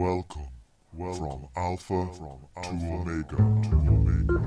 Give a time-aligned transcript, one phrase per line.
[0.00, 0.48] Welcome,
[0.94, 3.42] welcome from Alpha, from Alpha to Omega to
[3.76, 4.38] Omega.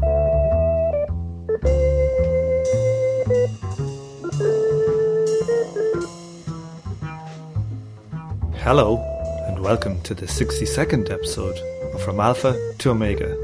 [8.64, 8.98] Hello,
[9.48, 11.60] and welcome to the 62nd episode
[11.94, 13.38] of From Alpha to Omega.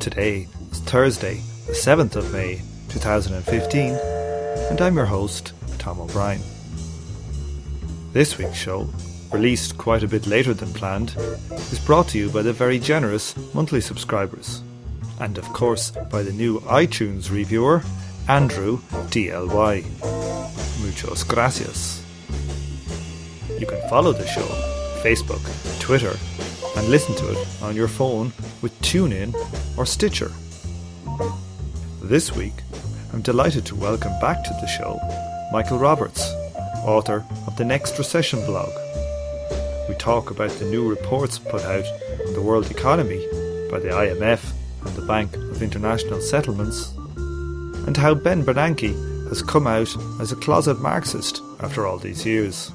[0.00, 3.92] Today is Thursday, the 7th of May 2015,
[4.70, 6.40] and I'm your host, Tom O'Brien.
[8.14, 8.88] This week's show,
[9.34, 11.16] released quite a bit later than planned,
[11.72, 14.62] is brought to you by the very generous monthly subscribers,
[15.18, 17.82] and of course by the new iTunes reviewer,
[18.28, 18.78] Andrew
[19.10, 19.82] DLY.
[20.80, 22.00] Muchos gracias.
[23.58, 24.46] You can follow the show
[25.02, 25.42] Facebook,
[25.80, 26.16] Twitter,
[26.76, 28.32] and listen to it on your phone
[28.62, 29.34] with TuneIn
[29.76, 30.30] or Stitcher.
[32.00, 32.54] This week,
[33.12, 35.00] I'm delighted to welcome back to the show
[35.52, 36.24] Michael Roberts
[36.84, 38.83] author of the Next Recession blog.
[39.88, 41.84] We talk about the new reports put out
[42.26, 43.26] on the world economy
[43.70, 44.52] by the IMF
[44.84, 46.92] and the Bank of International Settlements,
[47.86, 52.72] and how Ben Bernanke has come out as a closet Marxist after all these years.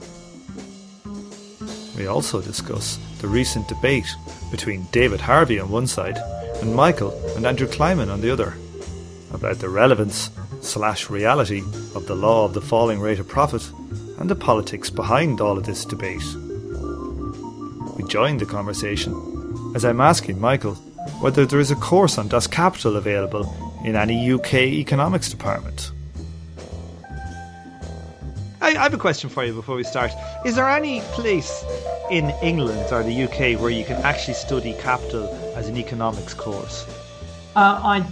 [1.98, 4.08] We also discuss the recent debate
[4.52, 6.18] between David Harvey on one side
[6.62, 8.56] and Michael and Andrew Kliman on the other
[9.34, 10.30] about the relevance
[10.62, 11.62] slash reality
[11.96, 13.70] of the law of the falling rate of profit
[14.20, 16.24] and the politics behind all of this debate.
[18.10, 19.14] We joined the conversation
[19.76, 20.74] as I'm asking Michael
[21.22, 23.46] whether there is a course on Das Kapital available
[23.86, 25.92] in any UK economics department.
[28.62, 30.10] I, I have a question for you before we start.
[30.44, 31.64] Is there any place
[32.10, 36.88] in England or the UK where you can actually study capital as an economics course?
[37.56, 38.06] Uh, I'm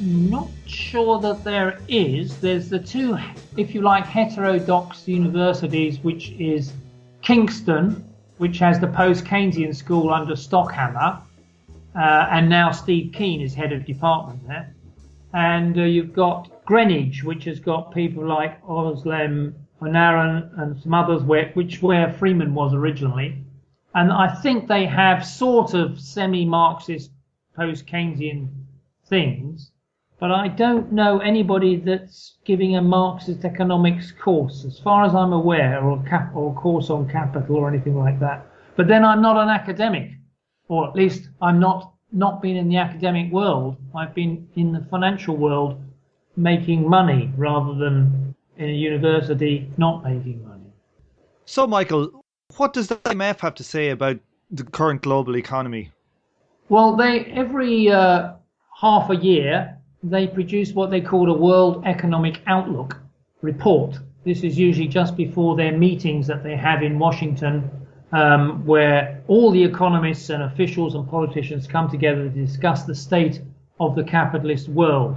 [0.00, 2.36] not sure that there is.
[2.38, 3.16] There's the two,
[3.56, 6.72] if you like, heterodox universities, which is
[7.22, 8.05] Kingston,
[8.38, 11.20] which has the post Keynesian school under Stockhammer,
[11.94, 14.74] uh, and now Steve Keen is head of department there.
[15.32, 21.22] And uh, you've got Greenwich, which has got people like Özlem Onaran and some others,
[21.22, 23.38] where, which where Freeman was originally.
[23.94, 27.10] And I think they have sort of semi-Marxist,
[27.54, 28.48] post-Keynesian
[29.06, 29.70] things
[30.18, 35.32] but I don't know anybody that's giving a Marxist economics course, as far as I'm
[35.32, 38.46] aware, or a, cap, or course on capital or anything like that.
[38.76, 40.12] But then I'm not an academic,
[40.68, 43.76] or at least I'm not not been in the academic world.
[43.94, 45.82] I've been in the financial world,
[46.36, 50.72] making money rather than in a university not making money.
[51.44, 52.24] So, Michael,
[52.56, 54.18] what does the IMF have to say about
[54.50, 55.90] the current global economy?
[56.68, 58.32] Well, they every uh,
[58.80, 62.96] half a year they produce what they call a World Economic Outlook
[63.42, 63.98] report.
[64.24, 67.70] This is usually just before their meetings that they have in Washington,
[68.12, 73.40] um, where all the economists and officials and politicians come together to discuss the state
[73.80, 75.16] of the capitalist world.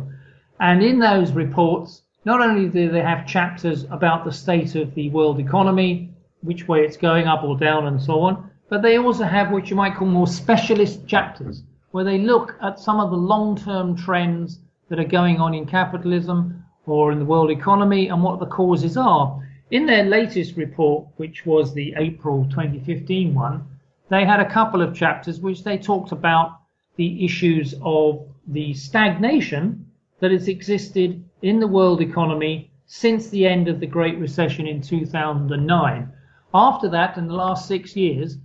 [0.59, 5.09] And in those reports, not only do they have chapters about the state of the
[5.09, 6.09] world economy,
[6.41, 9.69] which way it's going up or down, and so on, but they also have what
[9.69, 13.95] you might call more specialist chapters, where they look at some of the long term
[13.95, 18.45] trends that are going on in capitalism or in the world economy and what the
[18.45, 19.41] causes are.
[19.71, 23.63] In their latest report, which was the April 2015 one,
[24.09, 26.59] they had a couple of chapters which they talked about
[26.95, 29.85] the issues of the stagnation
[30.19, 34.81] that has existed in the world economy since the end of the Great Recession in
[34.81, 36.11] 2009.
[36.53, 38.39] After that, in the last six years,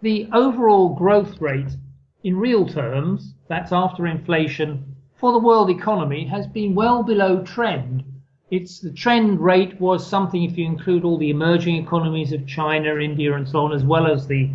[0.00, 1.76] the overall growth rate
[2.24, 4.89] in real terms, that's after inflation
[5.20, 8.02] for the world economy has been well below trend.
[8.50, 12.96] It's the trend rate was something if you include all the emerging economies of China,
[12.96, 14.50] India, and so on, as well as the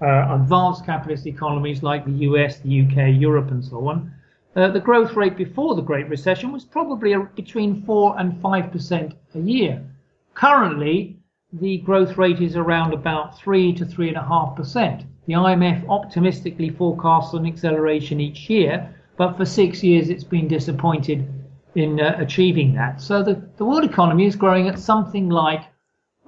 [0.00, 4.10] uh, advanced capitalist economies like the US, the UK, Europe, and so on.
[4.56, 9.38] Uh, the growth rate before the Great Recession was probably between 4 and 5% a
[9.40, 9.84] year.
[10.32, 11.18] Currently,
[11.52, 15.04] the growth rate is around about 3 to 3.5%.
[15.26, 21.28] The IMF optimistically forecasts an acceleration each year, but for six years it's been disappointed
[21.74, 23.00] in uh, achieving that.
[23.00, 25.64] So the, the world economy is growing at something like,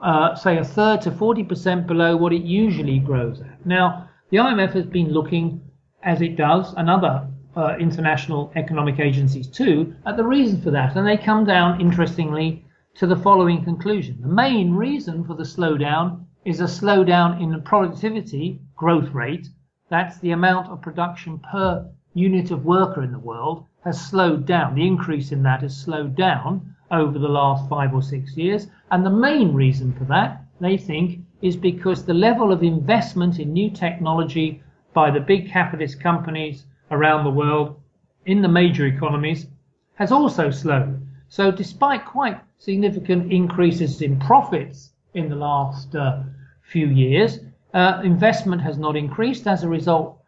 [0.02, 3.64] uh, say, a third to 40% below what it usually grows at.
[3.64, 5.60] Now, the IMF has been looking,
[6.02, 7.26] as it does, and other
[7.56, 10.96] uh, international economic agencies too, at the reason for that.
[10.96, 12.64] And they come down, interestingly,
[12.96, 14.18] to the following conclusion.
[14.20, 19.48] The main reason for the slowdown is a slowdown in the productivity growth rate.
[19.90, 24.74] That's the amount of production per unit of worker in the world has slowed down.
[24.74, 28.66] The increase in that has slowed down over the last five or six years.
[28.90, 33.52] And the main reason for that, they think, is because the level of investment in
[33.52, 34.62] new technology
[34.92, 37.80] by the big capitalist companies around the world
[38.26, 39.46] in the major economies
[39.94, 41.06] has also slowed.
[41.28, 46.22] So despite quite significant increases in profits in the last uh,
[46.62, 47.38] few years,
[47.72, 49.46] uh, investment has not increased.
[49.46, 50.19] As a result,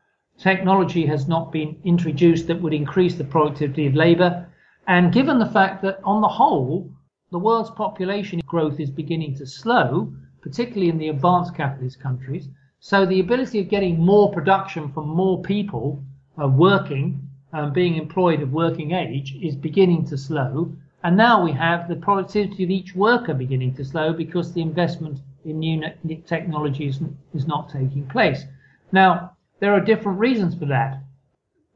[0.43, 4.49] technology has not been introduced that would increase the productivity of labor.
[4.89, 6.91] And given the fact that on the whole,
[7.31, 12.49] the world's population growth is beginning to slow, particularly in the advanced capitalist countries,
[12.81, 16.03] so the ability of getting more production from more people
[16.43, 17.21] uh, working,
[17.53, 20.73] um, being employed of working age, is beginning to slow.
[21.05, 25.21] And now we have the productivity of each worker beginning to slow because the investment
[25.45, 25.83] in new
[26.27, 26.99] technology is,
[27.33, 28.45] is not taking place.
[28.91, 29.32] Now,
[29.63, 31.01] there are different reasons for that.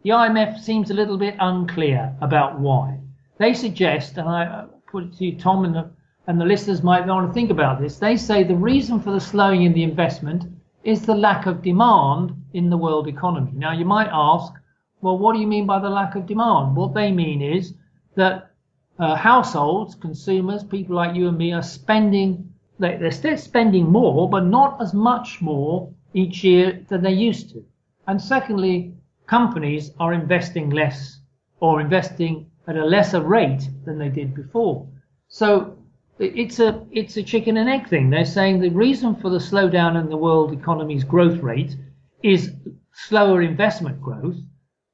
[0.03, 2.99] The IMF seems a little bit unclear about why.
[3.39, 5.91] They suggest, and I put it to you, Tom, and the,
[6.27, 8.01] and the listeners might want to think about this.
[8.01, 10.47] They say the reason for the slowing in the investment
[10.83, 13.53] is the lack of demand in the world economy.
[13.55, 14.53] Now, you might ask,
[15.01, 16.75] well, what do you mean by the lack of demand?
[16.75, 17.73] What they mean is
[18.17, 18.51] that
[18.99, 24.45] uh, households, consumers, people like you and me are spending, they're still spending more, but
[24.45, 27.65] not as much more each year than they used to.
[28.09, 28.95] And secondly,
[29.27, 31.21] companies are investing less
[31.59, 34.87] or investing at a lesser rate than they did before.
[35.29, 35.77] So
[36.19, 38.11] it's a it's a chicken and egg thing.
[38.11, 41.77] They're saying the reason for the slowdown in the world economy's growth rate
[42.23, 42.53] is
[42.93, 44.37] slower investment growth.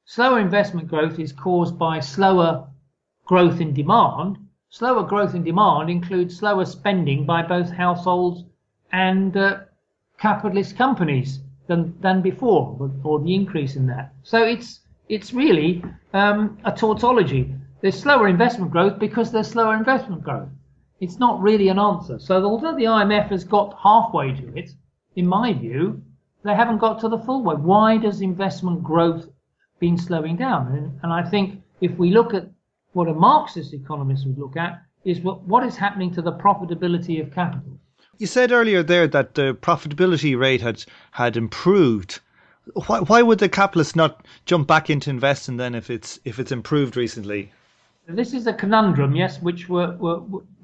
[0.05, 2.67] Slower investment growth is caused by slower
[3.25, 4.37] growth in demand.
[4.69, 8.43] Slower growth in demand includes slower spending by both households
[8.91, 9.59] and uh,
[10.17, 14.13] capitalist companies than than before, or the increase in that.
[14.23, 15.83] So it's it's really
[16.13, 17.53] um, a tautology.
[17.81, 20.49] There's slower investment growth because there's slower investment growth.
[20.99, 22.17] It's not really an answer.
[22.19, 24.69] So although the IMF has got halfway to it,
[25.15, 26.01] in my view,
[26.43, 27.55] they haven't got to the full way.
[27.55, 29.27] Why does investment growth
[29.79, 30.67] been slowing down?
[30.67, 32.49] And, and I think if we look at
[32.93, 37.21] what a Marxist economist would look at is what, what is happening to the profitability
[37.21, 37.72] of capital.
[38.23, 42.21] You said earlier there that the profitability rate had had improved.
[42.87, 46.53] Why, why would the capitalists not jump back into investing then if it's if it's
[46.53, 47.51] improved recently?
[48.07, 49.97] This is a conundrum, yes, which were,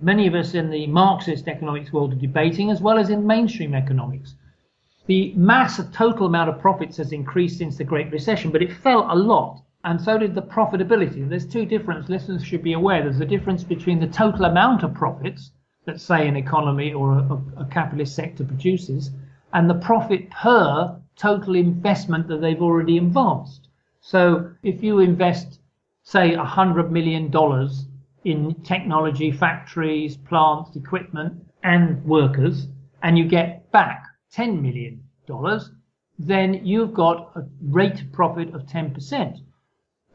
[0.01, 3.75] many of us in the Marxist economics world are debating, as well as in mainstream
[3.75, 4.35] economics.
[5.07, 8.71] The mass of total amount of profits has increased since the Great Recession, but it
[8.71, 11.27] fell a lot, and so did the profitability.
[11.27, 12.09] There's two differences.
[12.09, 13.03] Listeners should be aware.
[13.03, 15.51] There's a difference between the total amount of profits
[15.85, 19.11] that, say, an economy or a, a capitalist sector produces,
[19.53, 23.67] and the profit per total investment that they've already advanced.
[24.01, 25.59] So if you invest,
[26.03, 27.31] say, $100 million
[28.23, 32.67] in technology, factories, plants, equipment, and workers,
[33.03, 34.03] and you get back
[34.33, 35.03] $10 million,
[36.17, 39.37] then you've got a rate of profit of 10%.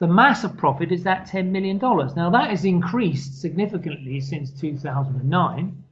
[0.01, 1.79] The mass of profit is that $10 million.
[1.79, 5.85] Now that has increased significantly since 2009,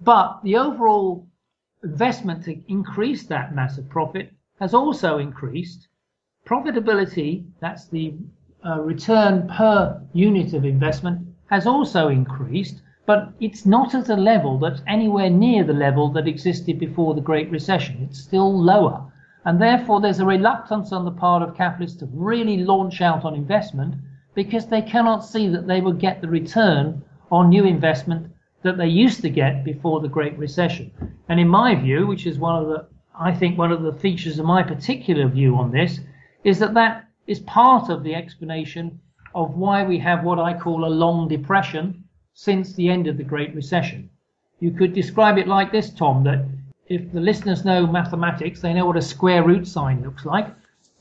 [0.00, 1.26] but the overall
[1.82, 5.88] investment to increase that mass of profit has also increased.
[6.46, 8.14] Profitability, that's the
[8.64, 14.58] uh, return per unit of investment, has also increased, but it's not at a level
[14.58, 18.02] that's anywhere near the level that existed before the Great Recession.
[18.02, 19.12] It's still lower.
[19.48, 23.34] And therefore, there's a reluctance on the part of capitalists to really launch out on
[23.34, 23.94] investment
[24.34, 28.88] because they cannot see that they will get the return on new investment that they
[28.88, 30.92] used to get before the Great Recession.
[31.30, 32.88] And in my view, which is one of the,
[33.18, 36.00] I think one of the features of my particular view on this,
[36.44, 39.00] is that that is part of the explanation
[39.34, 43.24] of why we have what I call a long depression since the end of the
[43.24, 44.10] Great Recession.
[44.60, 46.44] You could describe it like this, Tom, that
[46.88, 50.48] if the listeners know mathematics, they know what a square root sign looks like.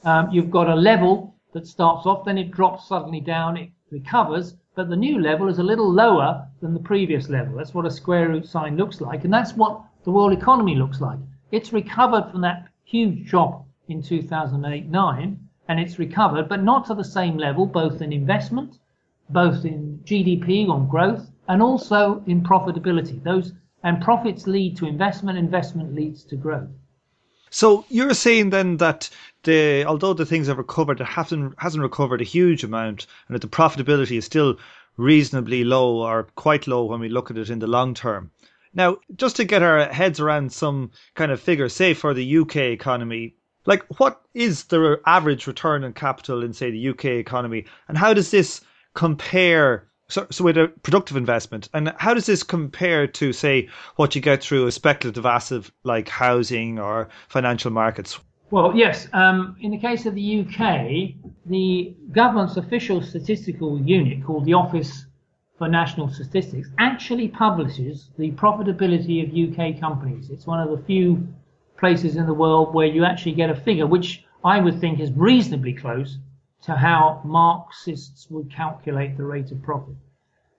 [0.04, 4.56] Um, you've got a level that starts off, then it drops suddenly down, it recovers,
[4.76, 7.58] but the new level is a little lower than the previous level.
[7.58, 11.00] That's what a square root sign looks like, and that's what the world economy looks
[11.00, 11.20] like.
[11.52, 15.38] It's recovered from that huge drop in 2008-9,
[15.70, 18.78] and it's recovered, but not to the same level, both in investment,
[19.30, 23.24] both in GDP on growth, and also in profitability.
[23.24, 23.54] Those
[23.84, 26.70] and profits lead to investment, investment leads to growth.
[27.50, 29.10] So you're saying then that
[29.44, 33.42] the although the things have recovered, it hasn't hasn't recovered a huge amount, and that
[33.42, 34.58] the profitability is still
[34.98, 38.32] reasonably low or quite low when we look at it in the long term.
[38.74, 42.58] Now, just to get our heads around some kind of figure, say for the UK
[42.58, 47.98] economy, like what is the average return on capital in say the UK economy, and
[47.98, 48.62] how does this
[48.94, 54.16] compare So, so with a productive investment, and how does this compare to, say, what
[54.16, 58.18] you get through a speculative asset like housing or financial markets?
[58.50, 59.10] Well, yes.
[59.12, 65.06] Um, in the case of the UK, the government's official statistical unit called the Office
[65.58, 70.30] for National Statistics actually publishes the profitability of UK companies.
[70.30, 71.28] It's one of the few
[71.78, 75.12] places in the world where you actually get a figure which I would think is
[75.12, 76.18] reasonably close
[76.64, 79.96] to how Marxists would calculate the rate of profit.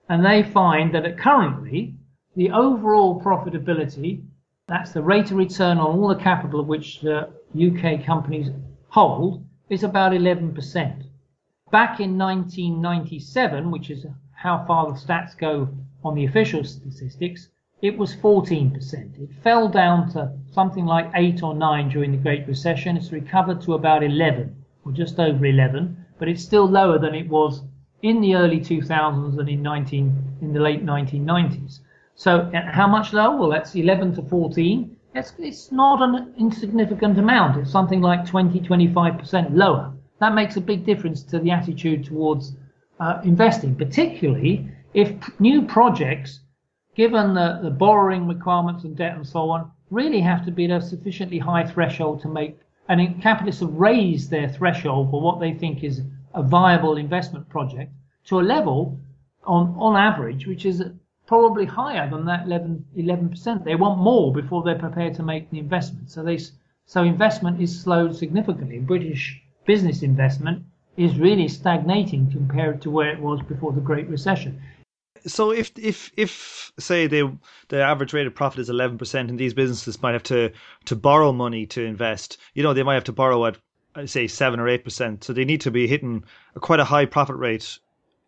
[0.07, 1.95] And they find that currently
[2.35, 4.23] the overall profitability,
[4.67, 8.49] that's the rate of return on all the capital which the UK companies
[8.89, 10.53] hold, is about 11%.
[11.71, 15.69] Back in 1997, which is how far the stats go
[16.03, 17.49] on the official statistics,
[17.81, 19.21] it was 14%.
[19.21, 22.97] It fell down to something like 8 or 9 during the Great Recession.
[22.97, 24.58] It's recovered to about 11,
[24.89, 27.61] or just over 11, but it's still lower than it was
[28.01, 31.79] in the early 2000s and in 19 in the late 1990s.
[32.15, 33.37] So how much lower?
[33.37, 34.95] Well, that's 11 to 14.
[35.15, 37.57] It's, it's not an insignificant amount.
[37.57, 39.93] It's something like 20, 25% lower.
[40.19, 42.55] That makes a big difference to the attitude towards
[42.99, 46.41] uh, investing, particularly if new projects,
[46.95, 50.71] given the, the borrowing requirements and debt and so on, really have to be at
[50.71, 55.53] a sufficiently high threshold to make, and capitalists have raised their threshold for what they
[55.53, 56.01] think is
[56.33, 57.93] a viable investment project
[58.25, 58.99] to a level
[59.43, 60.83] on, on average, which is
[61.27, 63.63] probably higher than that 11, 11%.
[63.63, 66.09] They want more before they're prepared to make the investment.
[66.09, 66.39] So they,
[66.85, 68.79] so investment is slowed significantly.
[68.79, 70.63] British business investment
[70.97, 74.59] is really stagnating compared to where it was before the Great Recession.
[75.25, 77.23] So if if if say they
[77.67, 80.51] the average rate of profit is eleven percent, and these businesses might have to
[80.85, 83.57] to borrow money to invest, you know, they might have to borrow at
[84.05, 85.23] say seven or eight percent.
[85.23, 86.23] So they need to be hitting
[86.55, 87.79] a, quite a high profit rate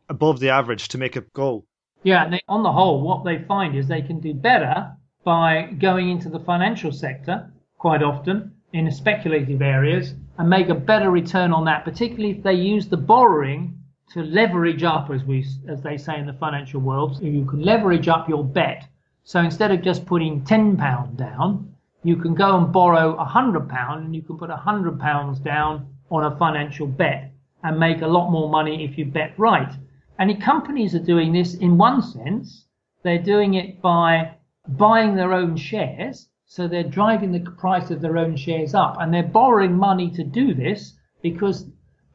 [0.09, 1.65] above the average to make it go.
[2.03, 4.91] Yeah, they, on the whole, what they find is they can do better
[5.23, 11.11] by going into the financial sector quite often in speculative areas and make a better
[11.11, 13.77] return on that, particularly if they use the borrowing
[14.13, 17.21] to leverage up, as we as they say in the financial world.
[17.21, 18.87] You can leverage up your bet.
[19.23, 23.69] So instead of just putting ten pound down, you can go and borrow a hundred
[23.69, 27.31] pound, and you can put a hundred pounds down on a financial bet
[27.63, 29.73] and make a lot more money if you bet right.
[30.19, 32.65] And companies are doing this in one sense.
[33.03, 34.35] They're doing it by
[34.67, 39.13] buying their own shares so they're driving the price of their own shares up and
[39.13, 41.65] they're borrowing money to do this because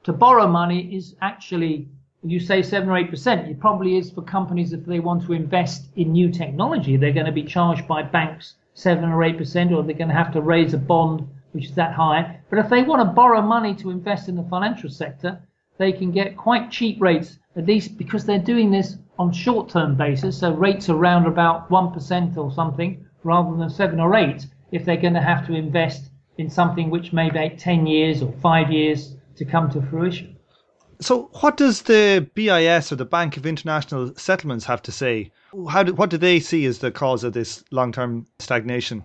[0.06, 1.88] to borrow money is actually,
[2.22, 5.32] you say seven or eight percent, it probably is for companies if they want to
[5.32, 9.72] invest in new technology, they're going to be charged by banks seven or eight percent
[9.72, 12.38] or they're going to have to raise a bond which is that high.
[12.50, 15.40] But if they want to borrow money to invest in the financial sector,
[15.76, 19.96] they can get quite cheap rates, at least because they're doing this on short term
[19.96, 20.38] basis.
[20.38, 25.14] So rates around about 1% or something rather than seven or eight if they're going
[25.14, 29.44] to have to invest in something which may take 10 years or five years to
[29.44, 30.36] come to fruition.
[31.00, 35.30] So, what does the BIS or the Bank of International Settlements have to say?
[35.68, 39.04] How do, what do they see as the cause of this long term stagnation?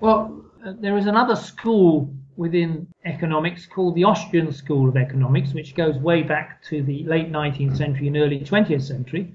[0.00, 5.74] Well, uh, there is another school within economics called the Austrian School of Economics, which
[5.74, 9.34] goes way back to the late 19th century and early 20th century,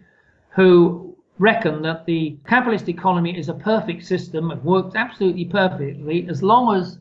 [0.50, 4.52] who reckon that the capitalist economy is a perfect system.
[4.52, 6.98] It works absolutely perfectly as long as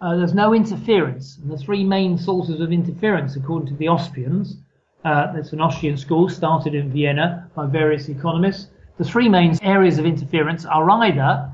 [0.00, 1.38] uh, there's no interference.
[1.38, 4.56] And the three main sources of interference, according to the Austrians,
[5.04, 8.70] uh, that's an Austrian school started in Vienna by various economists.
[8.98, 11.50] The three main areas of interference are either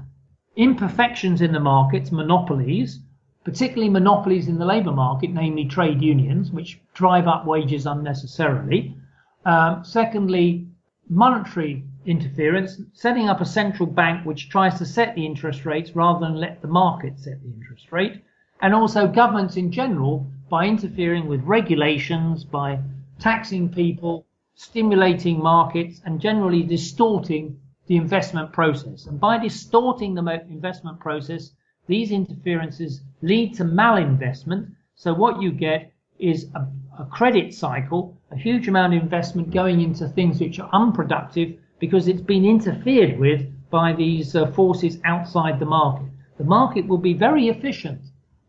[0.56, 3.00] imperfections in the markets, monopolies,
[3.44, 8.96] particularly monopolies in the labour market, namely trade unions, which drive up wages unnecessarily.
[9.44, 10.66] Um, secondly,
[11.08, 16.20] monetary interference, setting up a central bank which tries to set the interest rates rather
[16.20, 18.22] than let the market set the interest rate,
[18.60, 22.78] and also governments in general by interfering with regulations, by
[23.18, 29.06] taxing people, stimulating markets, and generally distorting the investment process.
[29.06, 31.50] And by distorting the investment process,
[31.86, 34.72] these interferences lead to malinvestment.
[34.94, 36.66] So what you get is a,
[36.98, 42.08] a credit cycle, a huge amount of investment going into things which are unproductive because
[42.08, 46.08] it's been interfered with by these uh, forces outside the market.
[46.38, 48.00] The market will be very efficient,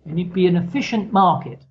[0.07, 1.61] and it'd be an efficient market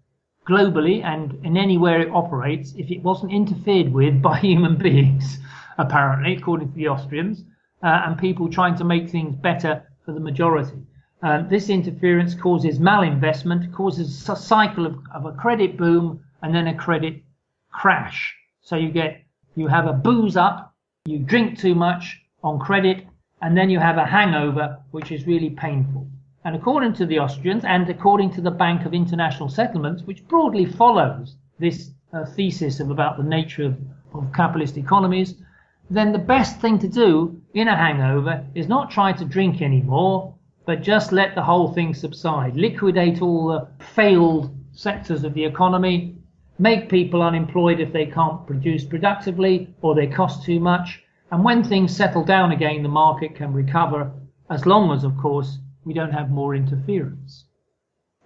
[0.46, 5.38] globally and in anywhere it operates if it wasn't interfered with by human beings,
[5.78, 7.44] apparently, according to the Austrians,
[7.82, 10.78] uh, and people trying to make things better for the majority.
[11.22, 16.68] Uh, this interference causes malinvestment, causes a cycle of, of a credit boom and then
[16.68, 17.22] a credit
[17.72, 18.34] crash.
[18.60, 19.22] So you get
[19.54, 20.74] You have a booze up,
[21.06, 23.06] you drink too much on credit,
[23.40, 26.06] and then you have a hangover, which is really painful.
[26.46, 30.64] And according to the Austrians, and according to the Bank of International Settlements, which broadly
[30.64, 33.76] follows this uh, thesis of about the nature of,
[34.14, 35.34] of capitalist economies,
[35.90, 40.36] then the best thing to do in a hangover is not try to drink anymore,
[40.66, 42.54] but just let the whole thing subside.
[42.54, 46.14] Liquidate all the failed sectors of the economy,
[46.60, 51.02] make people unemployed if they can't produce productively or they cost too much.
[51.32, 54.12] And when things settle down again, the market can recover,
[54.48, 57.46] as long as, of course, we don't have more interference.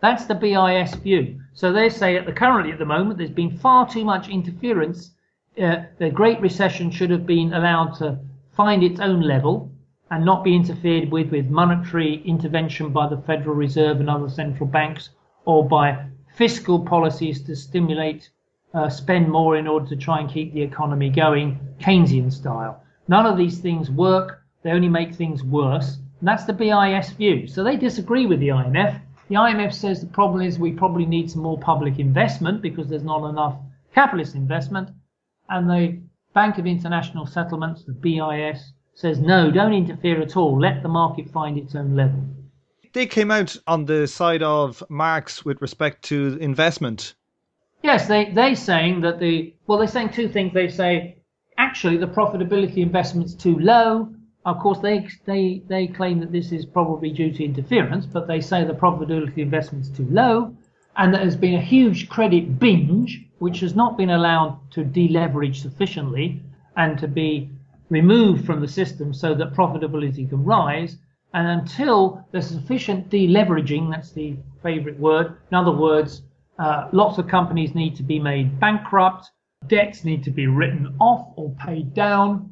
[0.00, 1.40] That's the BIS view.
[1.52, 5.12] So they say at the currently at the moment there's been far too much interference
[5.60, 8.18] uh, the Great Recession should have been allowed to
[8.52, 9.70] find its own level
[10.10, 14.66] and not be interfered with with monetary intervention by the Federal Reserve and other central
[14.66, 15.10] banks
[15.44, 18.30] or by fiscal policies to stimulate
[18.72, 22.82] uh, spend more in order to try and keep the economy going Keynesian style.
[23.08, 24.42] None of these things work.
[24.62, 25.98] They only make things worse.
[26.20, 27.46] And that's the BIS view.
[27.46, 29.00] So they disagree with the IMF.
[29.28, 33.04] The IMF says the problem is we probably need some more public investment because there's
[33.04, 33.56] not enough
[33.94, 34.90] capitalist investment
[35.50, 36.00] and the
[36.32, 40.58] Bank of International Settlements, the BIS, says no, don't interfere at all.
[40.58, 42.22] Let the market find its own level.
[42.92, 47.14] They came out on the side of Marx with respect to investment.
[47.82, 50.52] Yes, they they saying that the well, they're saying two things.
[50.52, 51.16] They say
[51.56, 54.14] actually the profitability investment's too low.
[54.44, 58.40] Of course, they they they claim that this is probably due to interference, but they
[58.40, 60.56] say the profitability investment's too low,
[60.96, 65.60] and that there's been a huge credit binge which has not been allowed to deleverage
[65.60, 66.42] sufficiently
[66.76, 67.50] and to be
[67.88, 70.96] removed from the system so that profitability can rise.
[71.32, 75.36] And until there's sufficient deleveraging, that's the favorite word.
[75.50, 76.22] In other words,
[76.58, 79.30] uh, lots of companies need to be made bankrupt,
[79.66, 82.49] debts need to be written off or paid down.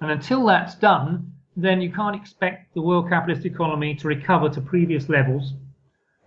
[0.00, 4.60] And until that's done, then you can't expect the world capitalist economy to recover to
[4.60, 5.54] previous levels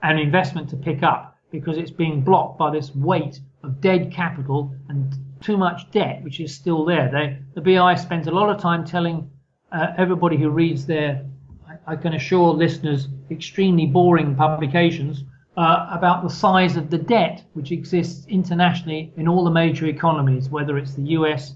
[0.01, 4.73] and investment to pick up because it's being blocked by this weight of dead capital
[4.87, 7.09] and too much debt, which is still there.
[7.11, 9.29] They, the BI spends a lot of time telling
[9.71, 11.25] uh, everybody who reads their,
[11.67, 15.23] I, I, can assure listeners, extremely boring publications
[15.57, 20.49] uh, about the size of the debt which exists internationally in all the major economies,
[20.49, 21.55] whether it's the US,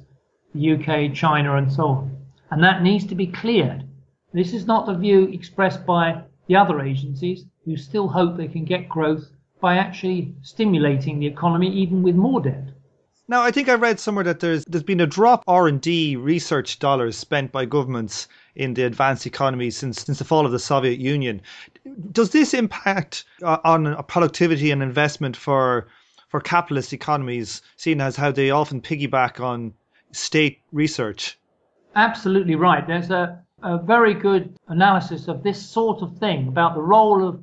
[0.54, 2.18] the UK, China, and so on.
[2.52, 3.84] And that needs to be cleared.
[4.34, 8.66] This is not the view expressed by the other agencies who still hope they can
[8.66, 9.30] get growth
[9.62, 12.70] by actually stimulating the economy even with more debt.
[13.30, 16.18] Now, I think I read somewhere that there's there's been a drop R and D
[16.18, 20.60] research dollars spent by governments in the advanced economies since since the fall of the
[20.60, 21.42] Soviet Union.
[22.12, 25.88] Does this impact uh, on productivity and investment for
[26.28, 29.74] for capitalist economies, seen as how they often piggyback on
[30.14, 31.38] state research?
[31.96, 32.86] Absolutely right.
[32.88, 37.42] There's a, a very good analysis of this sort of thing about the role of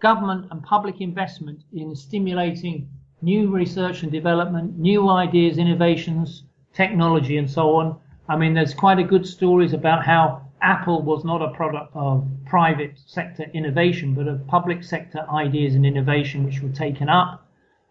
[0.00, 2.88] government and public investment in stimulating
[3.22, 7.96] new research and development, new ideas, innovations, technology, and so on.
[8.28, 12.28] I mean, there's quite a good stories about how Apple was not a product of
[12.46, 17.46] private sector innovation, but of public sector ideas and innovation which were taken up.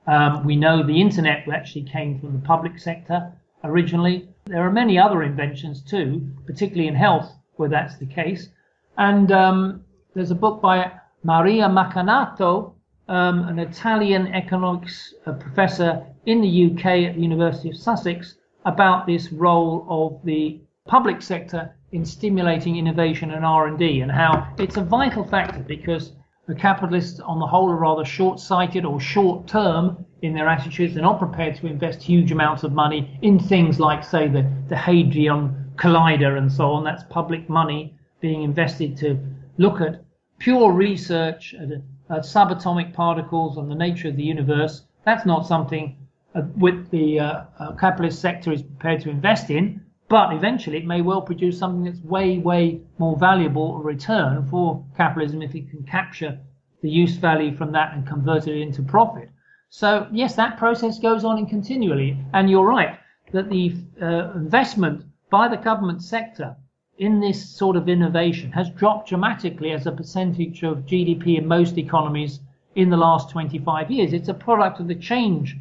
[0.07, 3.31] Um, we know the internet actually came from the public sector
[3.63, 4.27] originally.
[4.45, 8.49] There are many other inventions too, particularly in health, where that's the case.
[8.97, 10.91] And um, there's a book by
[11.23, 12.73] Maria Mazzucato,
[13.07, 19.07] um, an Italian economics uh, professor in the UK at the University of Sussex, about
[19.07, 24.83] this role of the public sector in stimulating innovation and R&D and how it's a
[24.83, 26.13] vital factor because
[26.47, 30.93] the capitalists on the whole are rather short-sighted or short-term in their attitudes.
[30.93, 34.75] They're not prepared to invest huge amounts of money in things like, say, the, the
[34.77, 36.83] Hadron Collider and so on.
[36.83, 39.17] That's public money being invested to
[39.57, 40.03] look at
[40.37, 45.95] pure research at, at subatomic particles and the nature of the universe, that's not something
[46.35, 49.81] uh, with the uh, uh, capitalist sector is prepared to invest in.
[50.09, 54.83] But eventually, it may well produce something that's way, way more valuable a return for
[54.97, 56.37] capitalism if it can capture
[56.81, 59.29] the use value from that and convert it into profit.
[59.73, 62.17] So yes, that process goes on and continually.
[62.33, 62.99] And you're right
[63.31, 66.57] that the uh, investment by the government sector
[66.97, 71.77] in this sort of innovation has dropped dramatically as a percentage of GDP in most
[71.77, 72.41] economies
[72.75, 74.11] in the last 25 years.
[74.11, 75.55] It's a product of the change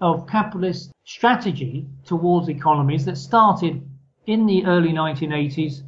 [0.00, 3.82] of capitalist strategy towards economies that started
[4.26, 5.82] in the early 1980s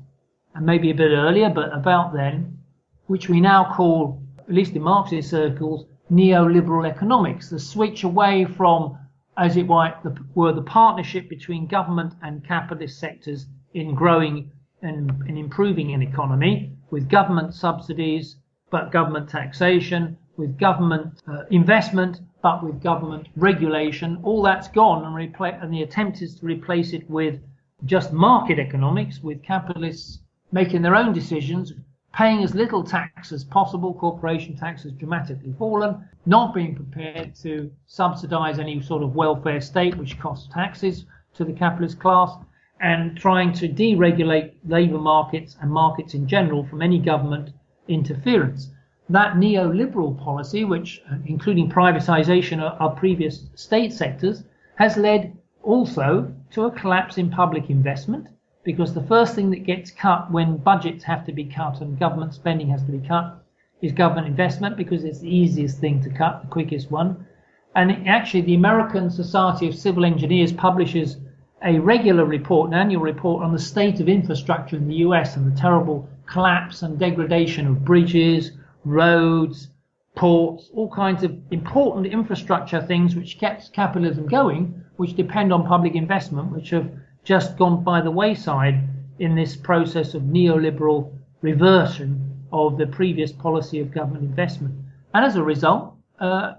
[0.57, 2.59] and maybe a bit earlier, but about then,
[3.07, 8.99] which we now call, at least in Marxist circles, neoliberal economics, the switch away from
[9.37, 14.51] as it were the partnership between government and capitalist sectors in growing
[14.83, 18.37] and, and improving an economy with government subsidies
[18.71, 24.18] but government taxation, with government uh, investment but with government regulation.
[24.23, 27.40] All that's gone, and, and the attempt is to replace it with
[27.85, 30.21] just market economics, with capitalists
[30.53, 31.73] making their own decisions,
[32.19, 33.95] paying as little tax as possible.
[33.95, 39.97] Corporation tax has dramatically fallen, not being prepared to subsidize any sort of welfare state
[39.97, 42.33] which costs taxes to the capitalist class,
[42.81, 47.51] and trying to deregulate labor markets and markets in general from any government
[47.87, 48.71] interference.
[49.09, 54.43] That neoliberal policy, which uh, including privatization of previous state sectors,
[54.75, 58.27] has led also to a collapse in public investment
[58.69, 62.35] because the first thing that gets cut when budgets have to be cut and government
[62.35, 63.43] spending has to be cut
[63.81, 67.27] is government investment because it's the easiest thing to cut, the quickest one.
[67.75, 71.17] And actually, the American Society of Civil Engineers publishes
[71.65, 75.51] a regular report, an annual report on the state of infrastructure in the US and
[75.51, 78.53] the terrible collapse and degradation of bridges,
[78.85, 79.69] roads,
[80.15, 85.95] ports, all kinds of important infrastructure things which kept capitalism going, which depend on public
[85.95, 86.91] investment, which have
[87.29, 88.83] just gone by the wayside
[89.19, 91.12] in this process of neoliberal
[91.43, 92.09] reversion
[92.53, 94.75] of the previous policy of government investment.
[95.12, 96.55] And as a result, uh,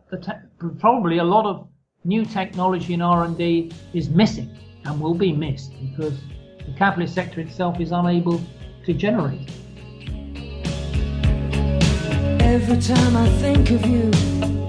[0.78, 1.68] probably a lot of
[2.04, 4.56] new technology in R&D is missing
[4.86, 6.14] and will be missed because
[6.64, 8.40] the capitalist sector itself is unable
[8.86, 9.50] to generate.
[12.44, 14.69] Every time I think of you,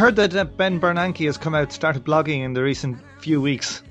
[0.00, 3.82] heard that uh, Ben Bernanke has come out, started blogging in the recent few weeks.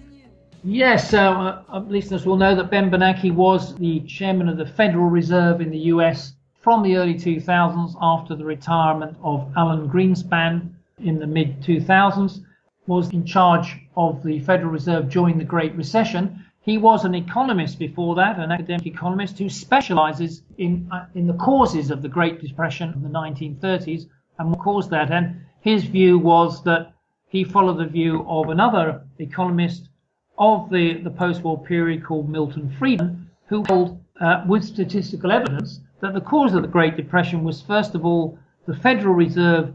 [0.64, 5.06] Yes, uh, uh, listeners will know that Ben Bernanke was the chairman of the Federal
[5.06, 11.20] Reserve in the US from the early 2000s after the retirement of Alan Greenspan in
[11.20, 12.44] the mid 2000s,
[12.88, 16.44] was in charge of the Federal Reserve during the Great Recession.
[16.62, 21.34] He was an economist before that, an academic economist who specializes in, uh, in the
[21.36, 24.08] causes of the Great Depression of the 1930s
[24.40, 25.12] and what caused that.
[25.12, 26.94] And his view was that
[27.28, 29.90] he followed the view of another economist
[30.38, 36.14] of the, the post-war period called Milton Friedman, who held uh, with statistical evidence that
[36.14, 39.74] the cause of the Great Depression was first of all the Federal Reserve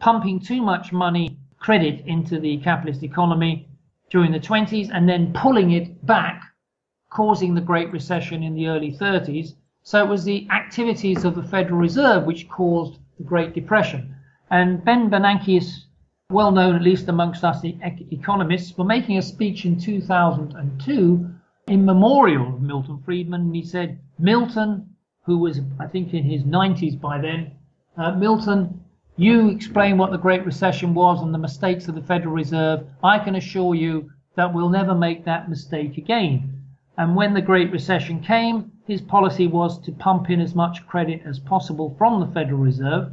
[0.00, 3.68] pumping too much money, credit into the capitalist economy
[4.10, 6.42] during the 20s and then pulling it back,
[7.08, 9.54] causing the Great Recession in the early 30s.
[9.82, 14.14] So it was the activities of the Federal Reserve which caused the Great Depression.
[14.52, 15.86] And Ben Bernanke is
[16.28, 21.30] well known, at least amongst us economists, for making a speech in 2002
[21.68, 23.40] in memorial of Milton Friedman.
[23.40, 27.52] And he said, Milton, who was, I think, in his 90s by then,
[27.96, 28.84] uh, Milton,
[29.16, 32.86] you explain what the Great Recession was and the mistakes of the Federal Reserve.
[33.02, 36.62] I can assure you that we'll never make that mistake again.
[36.98, 41.22] And when the Great Recession came, his policy was to pump in as much credit
[41.24, 43.12] as possible from the Federal Reserve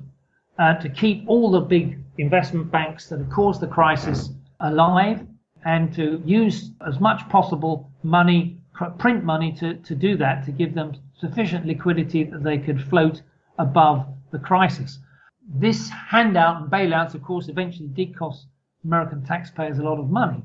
[0.60, 5.26] uh, to keep all the big investment banks that have caused the crisis alive
[5.66, 8.60] and to use as much possible money,
[8.98, 13.22] print money to, to do that, to give them sufficient liquidity that they could float
[13.58, 15.00] above the crisis.
[15.48, 18.48] This handout and bailouts, of course, eventually did cost
[18.84, 20.44] American taxpayers a lot of money.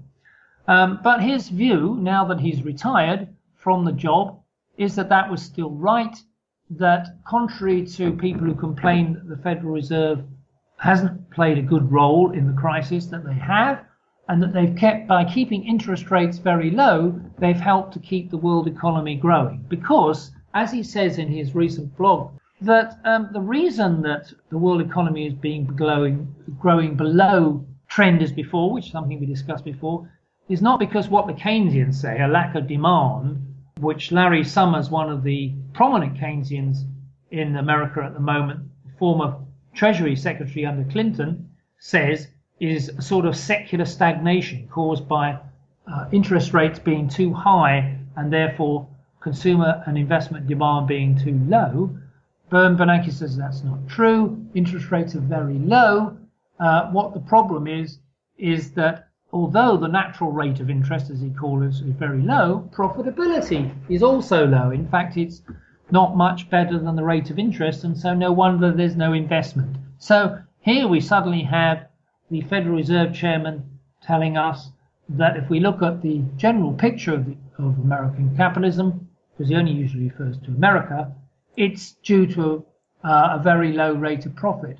[0.66, 4.40] Um, but his view, now that he's retired from the job,
[4.77, 6.16] is that that was still right
[6.78, 10.24] that contrary to people who complain that the Federal Reserve
[10.78, 13.84] hasn't played a good role in the crisis, that they have,
[14.28, 18.37] and that they've kept by keeping interest rates very low, they've helped to keep the
[18.37, 19.64] world economy growing.
[19.68, 24.80] Because, as he says in his recent blog, that um, the reason that the world
[24.80, 30.10] economy is being growing, growing below trend as before, which is something we discussed before,
[30.48, 33.53] is not because what the Keynesians say, a lack of demand,
[33.85, 36.85] which Larry Summers, one of the prominent Keynesians
[37.31, 38.61] in America at the moment,
[38.99, 39.37] former
[39.75, 42.29] Treasury Secretary under Clinton, says
[42.61, 45.38] is a sort of secular stagnation caused by
[45.87, 48.87] uh, interest rates being too high and therefore
[49.20, 51.90] consumer and investment demand being too low.
[52.51, 54.47] Bern Bernanke says that's not true.
[54.55, 56.16] Interest rates are very low.
[56.61, 57.99] Uh, what the problem is,
[58.38, 62.70] is that although the natural rate of interest, as he calls it, is very low,
[62.73, 64.70] profitability is also low.
[64.70, 65.42] In fact, it's
[65.90, 69.77] not much better than the rate of interest, and so no wonder there's no investment.
[69.99, 71.88] So here we suddenly have
[72.31, 73.64] the Federal Reserve Chairman
[74.03, 74.70] telling us
[75.09, 79.57] that if we look at the general picture of, the, of American capitalism, because he
[79.57, 81.12] only usually refers to America,
[81.57, 82.64] it's due to
[83.03, 84.79] uh, a very low rate of profit.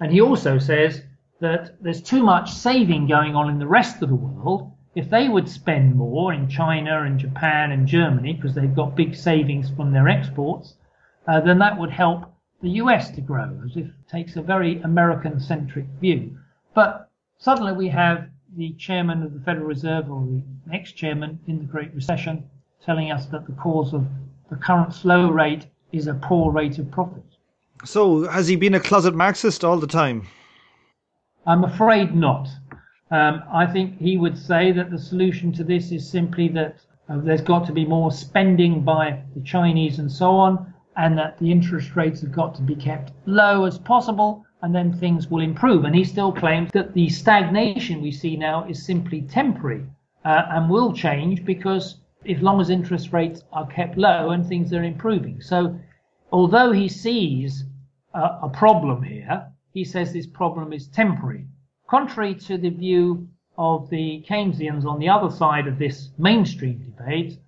[0.00, 1.02] And he also says
[1.40, 4.72] that there's too much saving going on in the rest of the world.
[4.94, 9.14] If they would spend more in China and Japan and Germany, because they've got big
[9.14, 10.74] savings from their exports,
[11.28, 12.24] uh, then that would help
[12.60, 16.36] the US to grow, as if it takes a very American centric view.
[16.74, 21.58] But suddenly we have the chairman of the Federal Reserve or the ex chairman in
[21.58, 22.48] the Great Recession
[22.84, 24.06] telling us that the cause of
[24.50, 27.22] the current slow rate is a poor rate of profit.
[27.84, 30.26] So, has he been a closet Marxist all the time?
[31.48, 32.46] I'm afraid not.
[33.10, 36.76] Um, I think he would say that the solution to this is simply that
[37.08, 41.38] uh, there's got to be more spending by the Chinese and so on, and that
[41.38, 45.40] the interest rates have got to be kept low as possible, and then things will
[45.40, 45.86] improve.
[45.86, 49.86] And he still claims that the stagnation we see now is simply temporary
[50.26, 51.96] uh, and will change because
[52.28, 55.40] as long as interest rates are kept low and things are improving.
[55.40, 55.80] So,
[56.30, 57.64] although he sees
[58.12, 59.46] uh, a problem here,
[59.78, 61.46] he says this problem is temporary.
[61.88, 67.38] Contrary to the view of the Keynesians on the other side of this mainstream debate,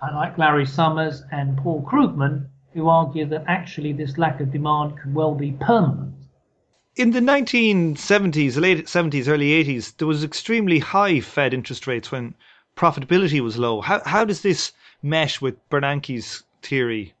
[0.00, 5.12] like Larry Summers and Paul Krugman, who argue that actually this lack of demand could
[5.12, 6.14] well be permanent.
[6.94, 12.34] In the 1970s, late 70s, early 80s, there was extremely high Fed interest rates when
[12.76, 13.80] profitability was low.
[13.80, 17.14] How, how does this mesh with Bernanke's theory?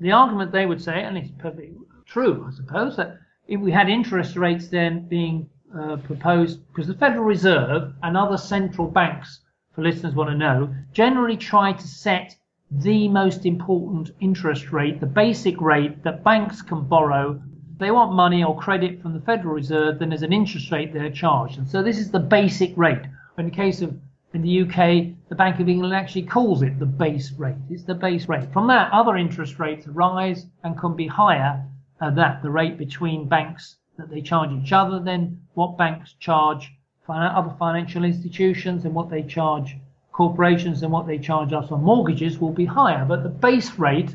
[0.00, 1.74] The argument they would say, and it's perfectly
[2.06, 6.94] true, I suppose, that if we had interest rates then being uh, proposed, because the
[6.94, 9.40] Federal Reserve and other central banks,
[9.72, 12.36] for listeners want to know, generally try to set
[12.70, 17.42] the most important interest rate, the basic rate that banks can borrow.
[17.78, 21.10] They want money or credit from the Federal Reserve, then there's an interest rate they're
[21.10, 21.56] charged.
[21.56, 23.02] And so this is the basic rate.
[23.38, 23.98] In the case of
[24.34, 27.56] in the UK, the Bank of England actually calls it the base rate.
[27.70, 28.52] It's the base rate.
[28.52, 31.64] From that, other interest rates rise and can be higher
[32.00, 36.72] than that, the rate between banks that they charge each other, then what banks charge
[37.08, 39.76] other financial institutions and what they charge
[40.12, 43.04] corporations and what they charge us on mortgages will be higher.
[43.04, 44.14] But the base rate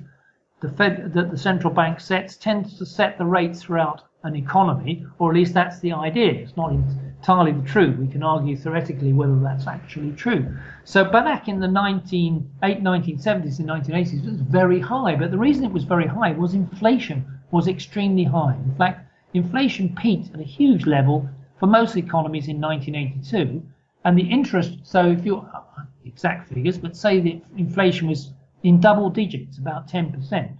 [0.61, 5.05] the Fed, that the central bank sets tends to set the rates throughout an economy,
[5.19, 6.31] or at least that's the idea.
[6.31, 7.97] It's not entirely the truth.
[7.99, 10.57] We can argue theoretically whether that's actually true.
[10.85, 15.15] So back in the 19, 1970s and 1980s, it was very high.
[15.17, 18.55] But the reason it was very high was inflation was extremely high.
[18.55, 23.61] In fact, inflation peaked at a huge level for most economies in 1982.
[24.03, 25.61] And the interest, so if you, uh,
[26.03, 30.57] exact figures, but say that inflation was in double digits, about 10%.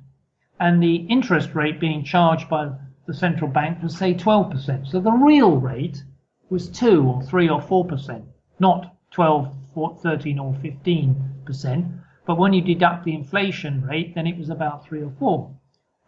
[0.60, 2.69] And the interest rate being charged by
[3.08, 4.86] the central bank was say 12%.
[4.88, 6.03] So the real rate
[6.51, 8.23] was 2 or 3 or 4%,
[8.60, 9.51] not 12,
[9.99, 11.99] 13 or 15%.
[12.27, 15.49] But when you deduct the inflation rate, then it was about 3 or 4.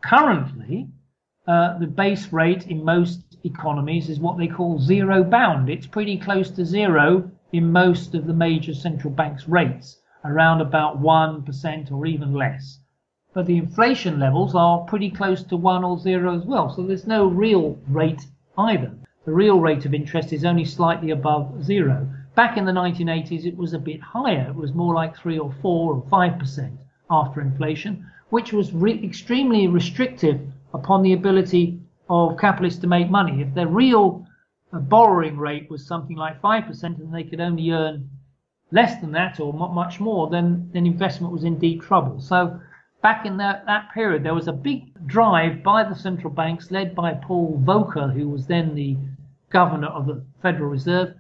[0.10, 0.88] Currently,
[1.48, 5.70] uh, the base rate in most economies is what they call zero bound.
[5.70, 11.02] It's pretty close to zero in most of the major central banks' rates, around about
[11.02, 12.80] 1% or even less
[13.36, 16.70] but the inflation levels are pretty close to one or zero as well.
[16.70, 18.26] So there's no real rate
[18.58, 18.94] either.
[19.26, 22.08] The real rate of interest is only slightly above zero.
[22.34, 24.48] Back in the 1980s, it was a bit higher.
[24.48, 29.04] It was more like three or four or five percent after inflation, which was re-
[29.04, 30.42] extremely restrictive
[30.74, 33.42] upon the ability of capitalists to make money.
[33.42, 34.26] If their real
[34.74, 38.10] uh, borrowing rate was something like five percent and they could only earn
[38.72, 42.20] less than that or much more, then then investment was in deep trouble.
[42.20, 42.60] So
[43.02, 46.96] back in that, that period, there was a big drive by the central banks, led
[46.96, 48.98] by Paul Volcker, who was then the
[49.52, 51.14] governor of the Federal Reserve,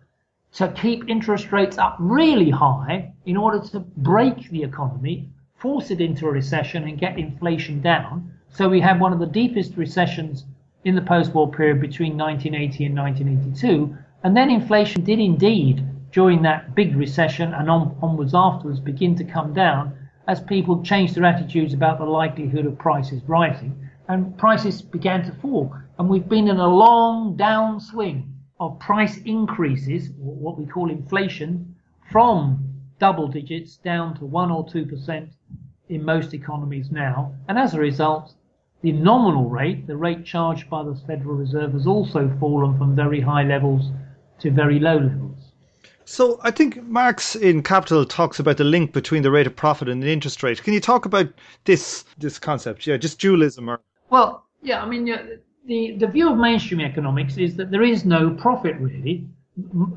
[0.53, 5.29] to keep interest rates up really high in order to break the economy,
[5.65, 8.31] force it into a recession, and get inflation down.
[8.49, 10.45] So we had one of the deepest recessions
[10.83, 13.97] in the post war period between 1980 and 1982.
[14.23, 19.23] And then inflation did indeed, during that big recession and on, onwards afterwards, begin to
[19.23, 19.97] come down
[20.27, 23.89] as people changed their attitudes about the likelihood of prices rising.
[24.07, 25.75] And prices began to fall.
[25.97, 28.21] And we've been in a long downswing
[28.59, 31.73] of price increases, what we call inflation,
[32.11, 32.63] from
[32.99, 35.31] double digits down to 1 or 2%
[35.89, 37.33] in most economies now.
[37.47, 38.33] And as a result,
[38.81, 43.21] the nominal rate, the rate charged by the Federal Reserve, has also fallen from very
[43.21, 43.91] high levels
[44.39, 45.51] to very low levels.
[46.05, 49.89] So I think Marx in Capital talks about the link between the rate of profit
[49.89, 50.61] and the interest rate.
[50.61, 51.29] Can you talk about
[51.63, 52.85] this this concept?
[52.85, 55.05] Yeah, just dualism or Well, yeah, I mean
[55.65, 59.27] the the view of mainstream economics is that there is no profit really.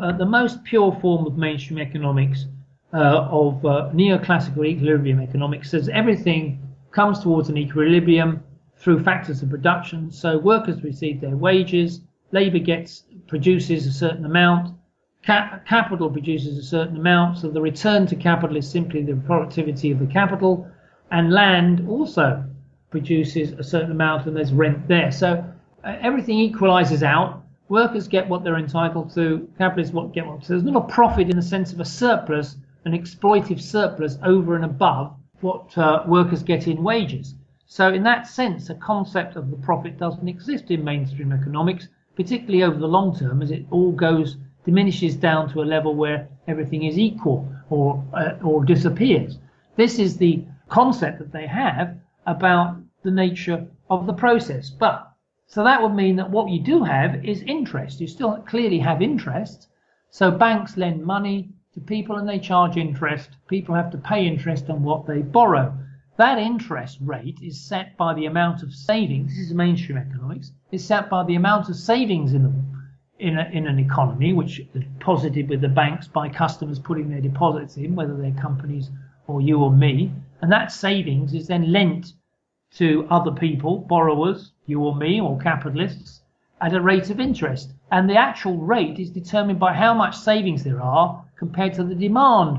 [0.01, 2.46] Uh, the most pure form of mainstream economics
[2.92, 8.42] uh, of uh, neoclassical equilibrium economics says everything comes towards an equilibrium
[8.77, 10.11] through factors of production.
[10.11, 12.01] So workers receive their wages,
[12.33, 14.74] labor gets produces a certain amount,
[15.22, 17.38] cap- capital produces a certain amount.
[17.38, 20.66] So the return to capital is simply the productivity of the capital,
[21.11, 22.44] and land also
[22.90, 25.11] produces a certain amount, and there's rent there.
[25.11, 25.44] So
[25.85, 27.44] uh, everything equalizes out.
[27.68, 29.46] Workers get what they're entitled to.
[29.59, 30.42] Capitalists what get what.
[30.42, 32.57] So there's not a profit in the sense of a surplus,
[32.88, 37.35] an exploitive surplus over and above what uh, workers get in wages.
[37.66, 42.62] So in that sense, a concept of the profit doesn't exist in mainstream economics, particularly
[42.62, 46.85] over the long term, as it all goes diminishes down to a level where everything
[46.85, 49.38] is equal or uh, or disappears.
[49.77, 51.94] This is the concept that they have
[52.27, 54.70] about the nature of the process.
[54.70, 55.12] But
[55.46, 58.01] so that would mean that what you do have is interest.
[58.01, 59.68] You still clearly have interest.
[60.11, 63.31] So banks lend money to people and they charge interest.
[63.49, 65.73] People have to pay interest on what they borrow.
[66.17, 69.37] That interest rate is set by the amount of savings.
[69.37, 70.51] This is mainstream economics.
[70.73, 72.53] It's set by the amount of savings in the
[73.21, 77.21] in, a, in an economy, which is deposited with the banks by customers putting their
[77.21, 78.91] deposits in, whether they're companies
[79.27, 82.12] or you or me, and that savings is then lent
[82.75, 86.23] to other people, borrowers, you or me, or capitalists,
[86.61, 87.73] at a rate of interest.
[87.91, 91.94] And the actual rate is determined by how much savings there are compared to the
[91.94, 92.59] demand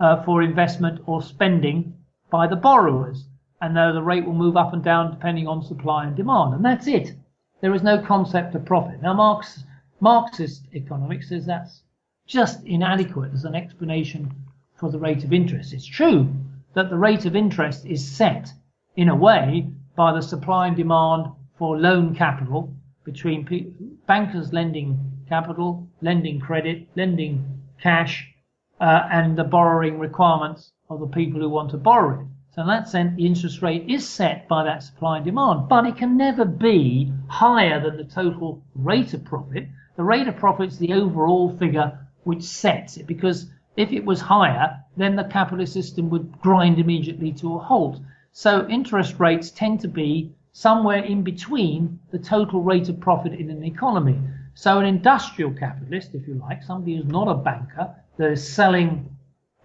[0.00, 1.94] uh, for investment or spending
[2.30, 3.24] by the borrowers.
[3.60, 6.54] And though the rate will move up and down depending on supply and demand.
[6.54, 7.14] And that's it.
[7.60, 9.00] There is no concept of profit.
[9.00, 9.64] Now, Marx,
[10.00, 11.82] Marxist economics says that's
[12.26, 14.34] just inadequate as an explanation
[14.74, 15.72] for the rate of interest.
[15.72, 16.28] It's true
[16.74, 18.52] that the rate of interest is set
[18.96, 25.88] in a way by the supply and demand for loan capital between bankers lending capital,
[26.02, 28.32] lending credit, lending cash,
[28.80, 32.26] uh, and the borrowing requirements of the people who want to borrow it.
[32.54, 35.86] So in that sense, the interest rate is set by that supply and demand, but
[35.86, 39.68] it can never be higher than the total rate of profit.
[39.96, 44.20] The rate of profit is the overall figure which sets it, because if it was
[44.20, 48.00] higher, then the capitalist system would grind immediately to a halt.
[48.32, 53.50] So interest rates tend to be somewhere in between the total rate of profit in
[53.50, 54.18] an economy.
[54.58, 59.14] So an industrial capitalist, if you like, somebody who's not a banker, that is selling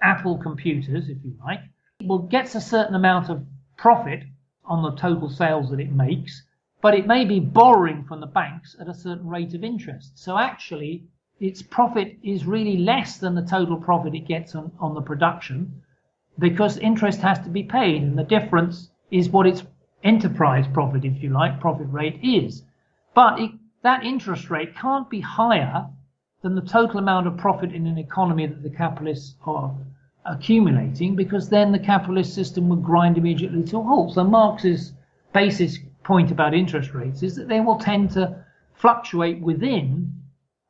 [0.02, 1.62] Apple computers, if you like,
[2.04, 3.42] will gets a certain amount of
[3.78, 4.24] profit
[4.66, 6.44] on the total sales that it makes,
[6.82, 10.20] but it may be borrowing from the banks at a certain rate of interest.
[10.20, 11.06] So actually,
[11.40, 15.82] its profit is really less than the total profit it gets on, on the production
[16.38, 19.64] because interest has to be paid, and the difference is what its
[20.04, 22.64] enterprise profit, if you like, profit rate is.
[23.14, 23.52] But it,
[23.84, 25.88] that interest rate can't be higher
[26.42, 29.76] than the total amount of profit in an economy that the capitalists are
[30.26, 34.14] accumulating, because then the capitalist system would grind immediately to a halt.
[34.14, 34.94] So Marx's
[35.34, 40.14] basis point about interest rates is that they will tend to fluctuate within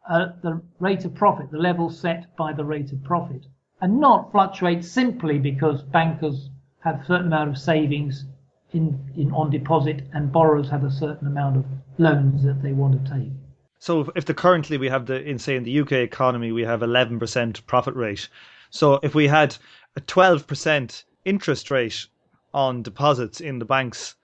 [0.10, 3.46] uh, the rate of profit, the level set by the rate of profit
[3.82, 8.26] and not fluctuate simply because bankers have a certain amount of savings
[8.74, 11.66] in, in on deposit and borrowers have a certain amount of
[11.98, 13.32] loans that they want to take.
[13.80, 16.82] So if the currently we have the in say in the UK economy we have
[16.82, 18.30] 11% profit rate.
[18.70, 19.58] So if we had
[19.96, 22.08] a 12% interest rate
[22.54, 24.16] on deposits in the banks,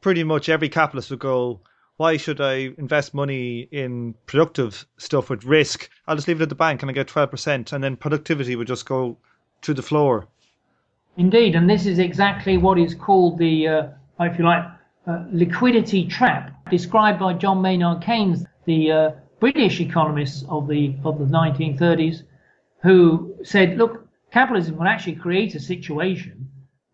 [0.00, 1.60] pretty much every capitalist would go,
[1.96, 5.88] why should I invest money in productive stuff with risk?
[6.06, 8.66] I'll just leave it at the bank and I get 12%, and then productivity would
[8.66, 9.16] just go
[9.62, 10.26] to the floor.
[11.16, 13.88] Indeed, and this is exactly what is called the, uh,
[14.20, 14.64] if you like,
[15.06, 21.18] uh, liquidity trap, described by John Maynard Keynes, the uh, British economist of the of
[21.18, 22.22] the 1930s,
[22.82, 26.48] who said, look, capitalism will actually create a situation,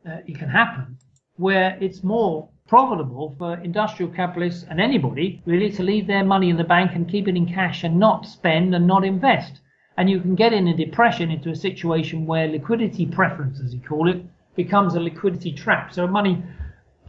[0.06, 0.98] uh, it can happen,
[1.36, 6.56] where it's more profitable for industrial capitalists and anybody really to leave their money in
[6.56, 9.60] the bank and keep it in cash and not spend and not invest.
[10.00, 13.82] And you can get in a depression into a situation where liquidity preference, as you
[13.86, 14.24] call it,
[14.56, 15.92] becomes a liquidity trap.
[15.92, 16.42] So money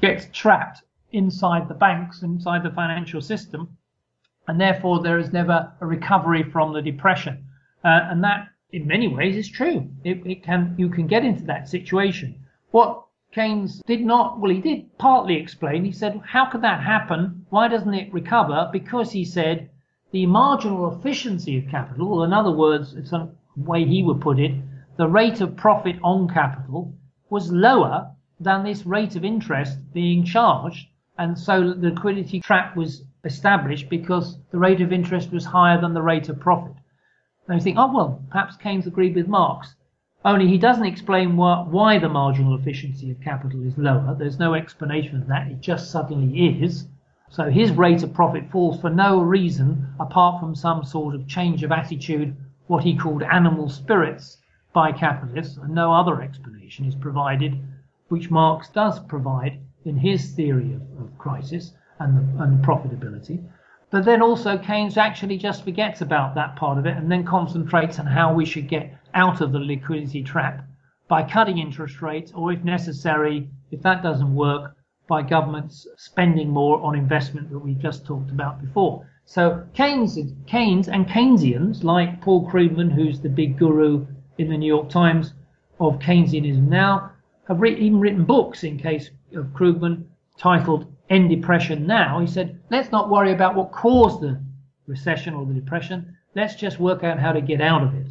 [0.02, 0.84] gets trapped
[1.14, 3.78] inside the banks, inside the financial system,
[4.50, 7.46] and therefore there is never a recovery from the depression.
[7.86, 9.90] Uh, and that, in many ways, is true.
[10.04, 12.44] It, it can you can get into that situation.
[12.72, 15.86] What Keynes did not, well, he did partly explain.
[15.86, 17.46] He said, how could that happen?
[17.52, 18.70] Why doesn't it recover?
[18.74, 19.70] Because he said
[20.12, 24.54] the marginal efficiency of capital, in other words, it's a way he would put it,
[24.98, 26.94] the rate of profit on capital
[27.30, 30.88] was lower than this rate of interest being charged.
[31.18, 35.94] And so the liquidity trap was established because the rate of interest was higher than
[35.94, 36.74] the rate of profit.
[37.48, 39.76] And you think, oh, well, perhaps Keynes agreed with Marx.
[40.24, 44.16] Only he doesn't explain why the marginal efficiency of capital is lower.
[44.18, 45.48] There's no explanation of that.
[45.48, 46.88] It just suddenly is.
[47.32, 51.64] So his rate of profit falls for no reason apart from some sort of change
[51.64, 52.36] of attitude,
[52.68, 54.40] what he called animal spirits
[54.74, 57.58] by capitalists, and no other explanation is provided,
[58.10, 63.42] which Marx does provide in his theory of, of crisis and, the, and profitability.
[63.92, 67.98] But then also Keynes actually just forgets about that part of it and then concentrates
[67.98, 70.68] on how we should get out of the liquidity trap
[71.08, 74.76] by cutting interest rates, or if necessary, if that doesn't work,
[75.12, 79.06] by governments spending more on investment that we just talked about before.
[79.26, 84.08] So Keynes, Keynes and Keynesians like Paul Krugman, who's the big guru
[84.38, 85.34] in the New York Times
[85.82, 87.12] of Keynesianism now,
[87.50, 90.06] have re- even written books in case of Krugman
[90.38, 92.22] titled End Depression Now.
[92.22, 94.42] He said, let's not worry about what caused the
[94.88, 96.16] recession or the depression.
[96.36, 98.08] Let's just work out how to get out of it.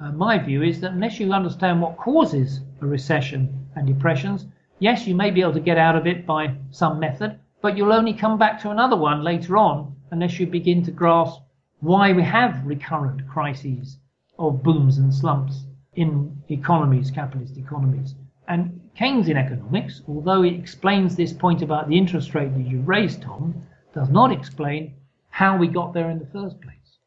[0.00, 4.46] Uh, my view is that unless you understand what causes a recession and depressions,
[4.84, 7.90] yes, you may be able to get out of it by some method, but you'll
[7.90, 11.40] only come back to another one later on unless you begin to grasp
[11.80, 13.96] why we have recurrent crises
[14.38, 15.64] of booms and slumps
[15.94, 18.14] in economies, capitalist economies.
[18.46, 23.22] And Keynesian economics, although it explains this point about the interest rate that you raised,
[23.22, 23.54] Tom,
[23.94, 24.92] does not explain
[25.30, 26.98] how we got there in the first place.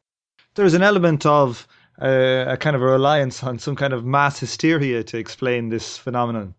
[0.56, 1.68] There's an element of
[2.02, 5.96] uh, a kind of a reliance on some kind of mass hysteria to explain this
[5.96, 6.56] phenomenon.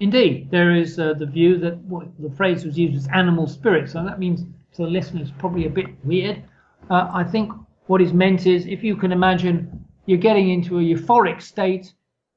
[0.00, 1.76] Indeed, there is uh, the view that
[2.18, 4.42] the phrase was used as animal spirit, so that means
[4.74, 6.42] to the listener listeners probably a bit weird.
[6.88, 7.52] Uh, I think
[7.86, 11.92] what is meant is if you can imagine you're getting into a euphoric state,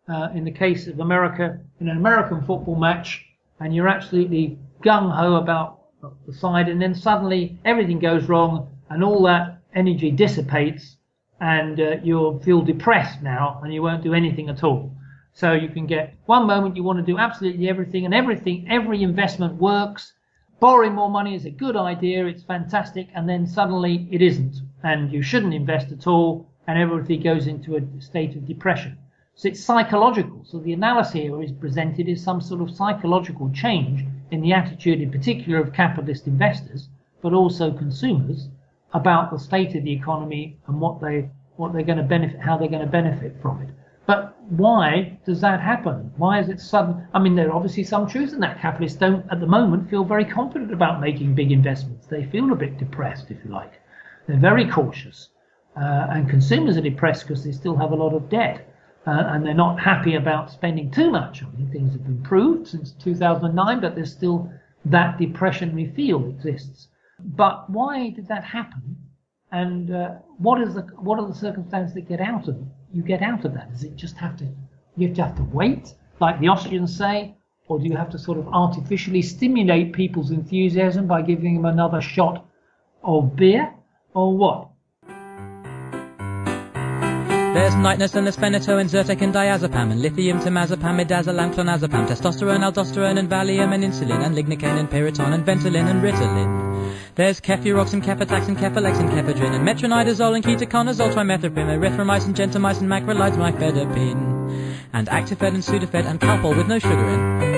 [0.09, 3.26] uh, in the case of America, in an American football match,
[3.59, 5.82] and you're absolutely gung ho about
[6.26, 10.97] the side, and then suddenly everything goes wrong, and all that energy dissipates,
[11.41, 14.95] and uh, you'll feel depressed now and you won't do anything at all.
[15.34, 19.02] So you can get one moment you want to do absolutely everything and everything, every
[19.02, 20.14] investment works.
[20.60, 25.12] Borrowing more money is a good idea, it's fantastic, and then suddenly it isn't, and
[25.12, 28.98] you shouldn't invest at all, and everything goes into a state of depression.
[29.36, 30.44] So it's psychological.
[30.46, 35.02] So the analysis here is presented as some sort of psychological change in the attitude,
[35.02, 36.90] in particular, of capitalist investors,
[37.22, 38.50] but also consumers,
[38.94, 42.58] about the state of the economy and what they what they're going to benefit, how
[42.58, 43.70] they're going to benefit from it.
[44.06, 46.12] But why does that happen?
[46.18, 47.08] Why is it sudden?
[47.14, 48.60] I mean, there are obviously some truths in that.
[48.60, 52.08] Capitalists don't, at the moment, feel very confident about making big investments.
[52.08, 53.72] They feel a bit depressed, if you like.
[54.28, 55.30] They're very cautious.
[55.78, 58.68] Uh, and consumers are depressed because they still have a lot of debt.
[59.08, 61.41] Uh, and they're not happy about spending too much.
[61.41, 64.52] I mean, things have improved since 2009, but there's still
[64.84, 66.89] that depressionary feel exists.
[67.20, 68.97] But why did that happen?
[69.49, 72.58] And uh, what is the what are the circumstances that get out of
[72.94, 73.72] you get out of that?
[73.72, 74.46] Does it just have to
[74.98, 77.36] you have to have to wait, like the Austrians say,
[77.68, 82.02] or do you have to sort of artificially stimulate people's enthusiasm by giving them another
[82.02, 82.46] shot
[83.04, 83.74] of beer,
[84.14, 84.71] or what?
[87.62, 92.64] There's nightness and there's phenytoin and Zyrtec and diazepam and lithium, temazepam, midazolam, clonazepam, testosterone,
[92.68, 96.91] aldosterone and Valium and insulin and lignocaine and Piriton and Ventolin and Ritalin.
[97.14, 104.41] There's cefuroxime, cefotaxime, kefalex and kefedrin and metronidazole and ketoconazole, trimethoprim, erythromycin, gentamicin, macrolides, nifedipine
[104.93, 107.51] and actifed and sudafed and calpol with no sugar in.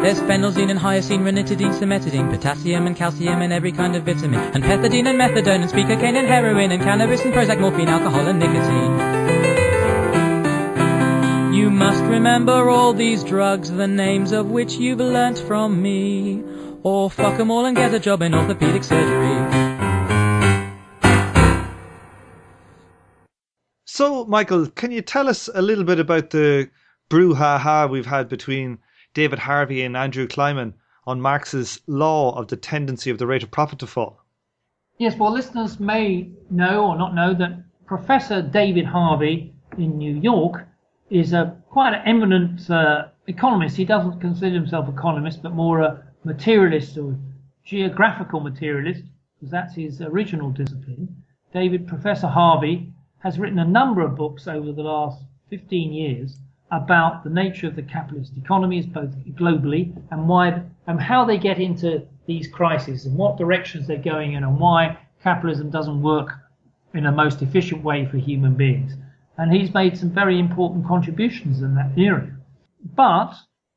[0.00, 4.62] There's phenelzine and hyoscine, ranitidine, cimetidine, potassium and calcium and every kind of vitamin, and
[4.62, 9.18] pethidine and methadone, and speakercane and heroin, and cannabis and Prozac, morphine, alcohol and nicotine.
[11.52, 16.44] You must remember all these drugs, the names of which you've learnt from me,
[16.84, 19.36] or fuck 'em all and get a job in orthopedic surgery.
[23.84, 26.70] So, Michael, can you tell us a little bit about the
[27.10, 28.78] brouhaha we've had between
[29.14, 30.74] David Harvey and Andrew Kliman
[31.06, 34.22] on Marx's law of the tendency of the rate of profit to fall?
[34.98, 40.68] Yes, well, listeners may know or not know that Professor David Harvey in New York
[41.08, 43.76] is a quite an eminent uh, economist.
[43.76, 47.16] He doesn't consider himself economist, but more a materialist or
[47.64, 49.04] geographical materialist,
[49.36, 51.22] because that's his original discipline.
[51.52, 56.38] David Professor Harvey has written a number of books over the last 15 years
[56.70, 61.58] about the nature of the capitalist economies, both globally and why and how they get
[61.58, 66.32] into these crises and what directions they're going in and why capitalism doesn't work
[66.94, 68.94] in a most efficient way for human beings.
[69.36, 72.36] And he's made some very important contributions in that area.
[72.94, 73.34] But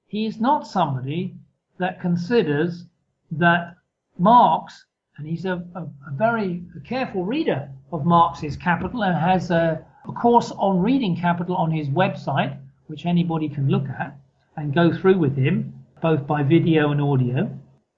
[0.08, 1.36] he is not somebody
[1.78, 2.86] that considers
[3.32, 3.76] that
[4.18, 4.86] Marx,
[5.18, 10.12] and he's a, a, a very careful reader of Marx's Capital and has a, a
[10.12, 12.58] course on reading Capital on his website,
[12.92, 14.16] which anybody can look at
[14.58, 17.50] and go through with him, both by video and audio.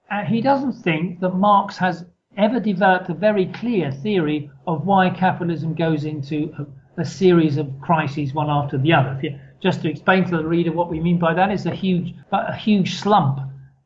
[0.09, 2.05] Uh, he doesn't think that Marx has
[2.37, 7.67] ever developed a very clear theory of why capitalism goes into a, a series of
[7.81, 9.19] crises one after the other.
[9.61, 12.55] Just to explain to the reader what we mean by that is a huge, a
[12.55, 13.39] huge slump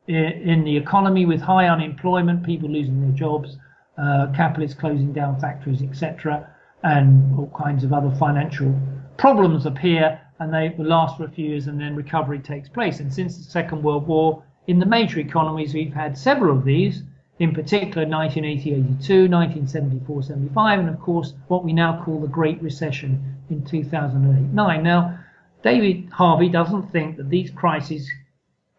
[0.08, 3.58] in, in the economy with high unemployment, people losing their jobs,
[3.97, 6.53] uh, capitalists closing down factories, etc.,
[6.84, 8.74] and all kinds of other financial
[9.18, 13.00] problems appear, and they last for a few years, and then recovery takes place.
[13.00, 17.04] And since the Second World War, in the major economies, we've had several of these,
[17.40, 22.62] in particular 1980 82, 1974 75, and of course what we now call the Great
[22.62, 24.84] Recession in 2008 9.
[24.84, 25.20] Now,
[25.64, 28.10] David Harvey doesn't think that these crises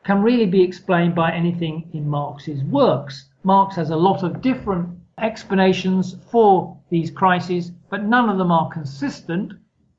[0.04, 3.28] can really be explained by anything in Marx's works.
[3.42, 4.88] Marx has a lot of different
[5.18, 9.52] explanations for these crises, but none of them are consistent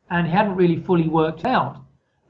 [0.10, 1.78] and he hadn't really fully worked out.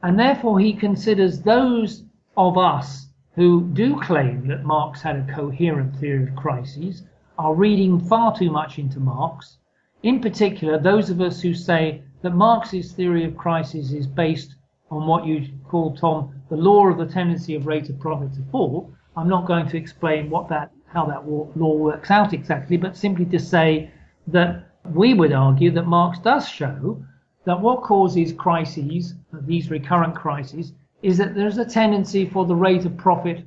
[0.04, 2.04] And therefore, he considers those
[2.38, 7.04] of us who do claim that Marx had a coherent theory of crises
[7.38, 9.58] are reading far too much into Marx.
[10.04, 14.56] In particular, those of us who say that Marx's theory of crises is based
[14.92, 18.42] on what you call, Tom, the law of the tendency of rate of profit to
[18.52, 18.92] fall.
[19.16, 23.26] I'm not going to explain what that, how that law works out exactly, but simply
[23.26, 23.92] to say
[24.28, 27.04] that we would argue that Marx does show
[27.46, 29.14] that what causes crises,
[29.46, 33.46] these recurrent crises, is that there's a tendency for the rate of profit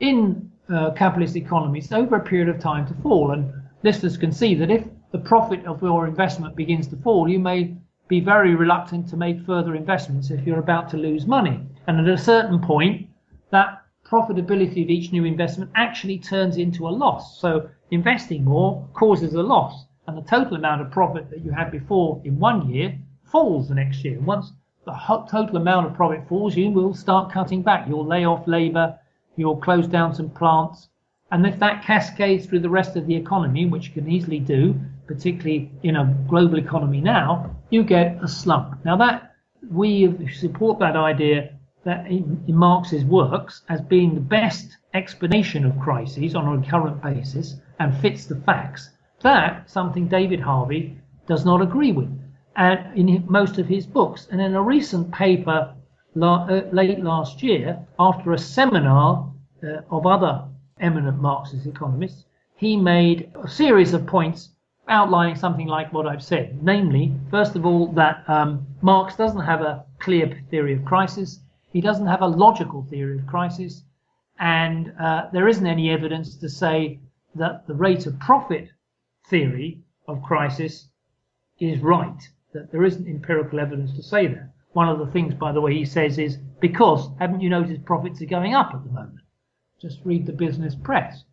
[0.00, 3.32] in uh, capitalist economies over a period of time to fall.
[3.32, 7.38] And listeners can see that if the profit of your investment begins to fall, you
[7.38, 7.76] may
[8.08, 11.60] be very reluctant to make further investments if you're about to lose money.
[11.86, 13.08] And at a certain point,
[13.50, 17.40] that profitability of each new investment actually turns into a loss.
[17.40, 19.86] So investing more causes a loss.
[20.06, 22.98] And the total amount of profit that you had before in one year
[23.32, 24.20] falls the next year.
[24.20, 24.52] Once
[24.84, 24.92] the
[25.30, 27.88] total amount of profit falls, you will start cutting back.
[27.88, 28.98] You'll lay off labour,
[29.36, 30.88] you'll close down some plants.
[31.30, 34.78] And if that cascades through the rest of the economy, which you can easily do,
[35.06, 38.84] particularly in a global economy now, you get a slump.
[38.84, 39.34] Now that
[39.70, 46.34] we support that idea that in Marx's works as being the best explanation of crises
[46.34, 48.90] on a recurrent basis and fits the facts.
[49.22, 52.10] That something David Harvey does not agree with
[52.56, 54.28] and in most of his books.
[54.30, 55.74] And in a recent paper
[56.14, 59.32] la- uh, late last year, after a seminar
[59.62, 60.44] uh, of other
[60.80, 62.24] eminent Marxist economists,
[62.56, 64.50] he made a series of points
[64.88, 66.62] outlining something like what I've said.
[66.62, 71.40] Namely, first of all, that um, Marx doesn't have a clear theory of crisis,
[71.72, 73.84] he doesn't have a logical theory of crisis,
[74.38, 76.98] and uh, there isn't any evidence to say
[77.34, 78.68] that the rate of profit
[79.28, 80.88] theory of crisis
[81.58, 84.50] is right that there isn't empirical evidence to say that.
[84.72, 88.22] One of the things, by the way, he says is because haven't you noticed profits
[88.22, 89.20] are going up at the moment?
[89.80, 91.24] Just read the business press.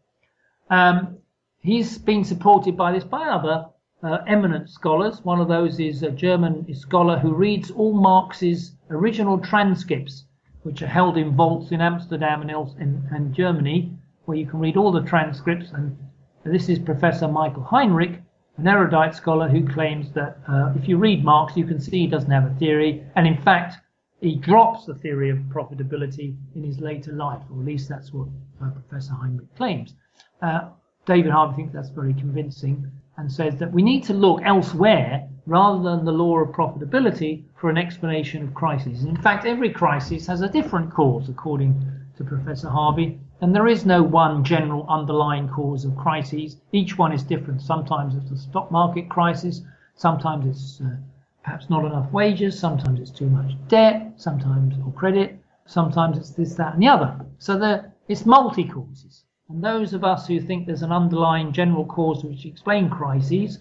[0.70, 1.18] Um,
[1.62, 3.68] he's been supported by this by other
[4.04, 5.24] uh, eminent scholars.
[5.24, 10.26] One of those is a German scholar who reads all Marx's original transcripts,
[10.64, 13.92] which are held in vaults in Amsterdam and, in, and Germany,
[14.26, 15.72] where you can read all the transcripts.
[15.72, 15.98] And
[16.44, 18.22] this is Professor Michael Heinrich,
[18.60, 22.08] an erudite scholar who claims that uh, if you read Marx, you can see he
[22.08, 23.78] doesn't have a theory, and in fact,
[24.22, 28.28] he drops the theory of profitability in his later life, or at least that's what
[28.62, 29.94] uh, Professor Heinrich claims.
[30.42, 30.70] Uh,
[31.06, 35.82] David Harvey thinks that's very convincing and says that we need to look elsewhere rather
[35.82, 39.04] than the law of profitability for an explanation of crises.
[39.06, 41.82] In fact, every crisis has a different cause, according
[42.18, 46.58] to Professor Harvey, and there is no one general underlying cause of crises.
[46.72, 47.62] Each one is different.
[47.62, 49.62] Sometimes it's a stock market crisis,
[49.96, 50.98] sometimes it's uh,
[51.44, 56.56] perhaps not enough wages, sometimes it's too much debt, sometimes or credit, sometimes it's this,
[56.56, 57.16] that, and the other.
[57.38, 59.24] So there, it's multi causes.
[59.50, 63.60] And those of us who think there's an underlying general cause which explain crises,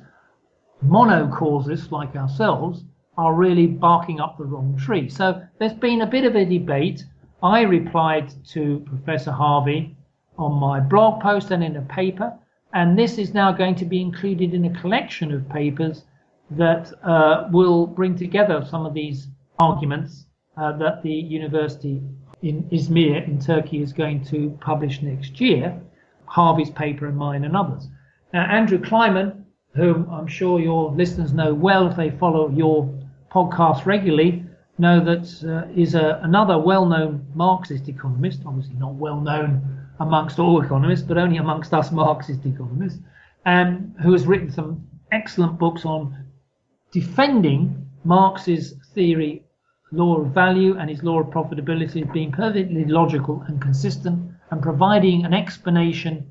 [0.83, 2.85] mono causes like ourselves,
[3.17, 5.09] are really barking up the wrong tree.
[5.09, 7.05] So there's been a bit of a debate.
[7.43, 9.97] I replied to Professor Harvey
[10.37, 12.33] on my blog post and in a paper,
[12.75, 16.05] and this is now going to be included in a collection of papers
[16.51, 19.29] that uh, will bring together some of these
[19.59, 20.27] arguments
[20.57, 22.03] uh, that the university
[22.43, 25.81] in Izmir in Turkey is going to publish next year,
[26.27, 27.89] Harvey's paper and mine and others.
[28.33, 32.93] Now, Andrew Kliman, whom I'm sure your listeners know well if they follow your
[33.31, 34.45] podcast regularly,
[34.79, 41.03] know that uh, is a, another well-known Marxist economist, obviously not well-known amongst all economists,
[41.03, 43.01] but only amongst us Marxist economists,
[43.47, 46.17] um, who has written some excellent books on
[46.93, 49.45] defending Marx's theory,
[49.91, 54.63] law of value, and his law of profitability as being perfectly logical and consistent, and
[54.63, 56.27] providing an explanation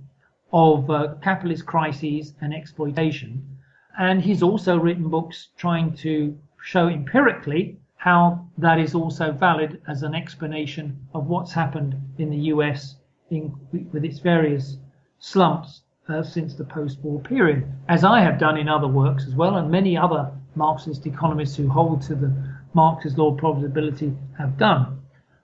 [0.53, 3.45] of uh, capitalist crises and exploitation.
[3.99, 10.03] And he's also written books trying to show empirically how that is also valid as
[10.03, 12.95] an explanation of what's happened in the US
[13.29, 13.53] in,
[13.91, 14.77] with its various
[15.19, 19.57] slumps uh, since the post-war period, as I have done in other works as well,
[19.57, 22.31] and many other Marxist economists who hold to the
[22.73, 25.01] Marxist law of profitability have done.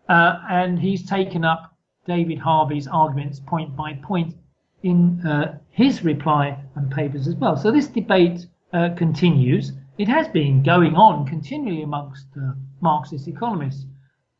[0.07, 1.75] Uh, and he's taken up
[2.05, 4.35] David Harvey's arguments point by point
[4.83, 7.55] in uh, his reply and papers as well.
[7.57, 9.71] So this debate uh, continues.
[9.95, 12.25] It has been going on continually amongst
[12.81, 13.85] Marxist economists.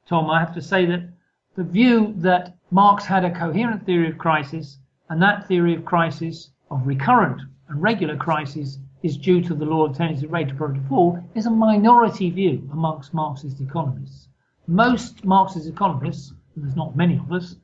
[0.07, 1.07] Tom, I have to say that
[1.55, 4.79] the view that Marx had a coherent theory of crisis,
[5.09, 7.39] and that theory of crisis, of recurrent
[7.69, 11.45] and regular crisis, is due to the law of tendency rate of product fall, is
[11.45, 14.29] a minority view amongst Marxist economists.
[14.65, 17.57] Most Marxist economists, and there's not many of us,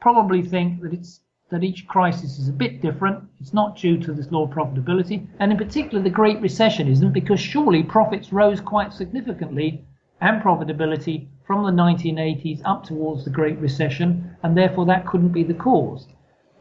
[0.00, 1.22] probably think that it's
[1.52, 3.22] that each crisis is a bit different.
[3.38, 7.12] It's not due to this law of profitability, and in particular the Great Recession isn't,
[7.12, 9.84] because surely profits rose quite significantly
[10.22, 15.44] and profitability from the 1980s up towards the Great Recession, and therefore that couldn't be
[15.44, 16.08] the cause.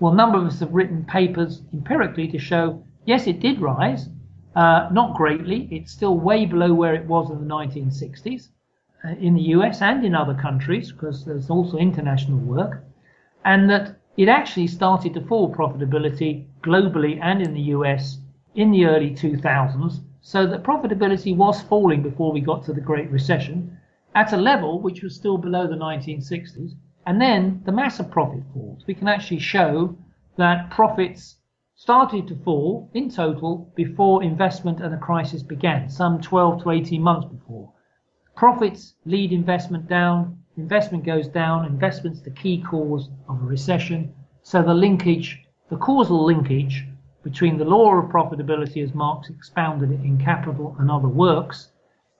[0.01, 4.09] Well, a number of us have written papers empirically to show yes, it did rise,
[4.57, 5.69] uh, not greatly.
[5.71, 8.49] It's still way below where it was in the 1960s
[9.05, 12.83] uh, in the US and in other countries, because there's also international work,
[13.45, 18.19] and that it actually started to fall profitability globally and in the US
[18.55, 23.09] in the early 2000s, so that profitability was falling before we got to the Great
[23.09, 23.77] Recession
[24.13, 26.73] at a level which was still below the 1960s.
[27.05, 28.83] And then the massive profit falls.
[28.85, 29.97] We can actually show
[30.37, 31.37] that profits
[31.75, 37.01] started to fall in total before investment and the crisis began, some 12 to 18
[37.01, 37.71] months before.
[38.35, 44.13] Profits lead investment down, investment goes down, investment's the key cause of a recession.
[44.43, 46.85] So the linkage, the causal linkage
[47.23, 51.71] between the law of profitability as Marx expounded it in Capital and other works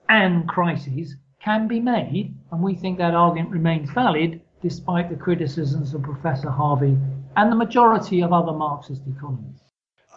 [0.08, 5.92] and crises can be made, and we think that argument remains valid despite the criticisms
[5.92, 6.96] of Professor Harvey
[7.36, 9.71] and the majority of other Marxist economists.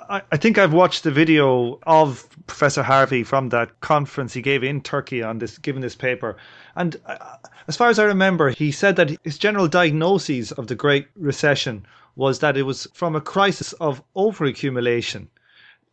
[0.08, 4.82] I think I've watched the video of Professor Harvey from that conference he gave in
[4.82, 6.38] Turkey on this, given this paper.
[6.76, 7.38] And uh,
[7.68, 11.88] as far as I remember, he said that his general diagnosis of the Great Recession
[12.16, 15.28] was that it was from a crisis of overaccumulation.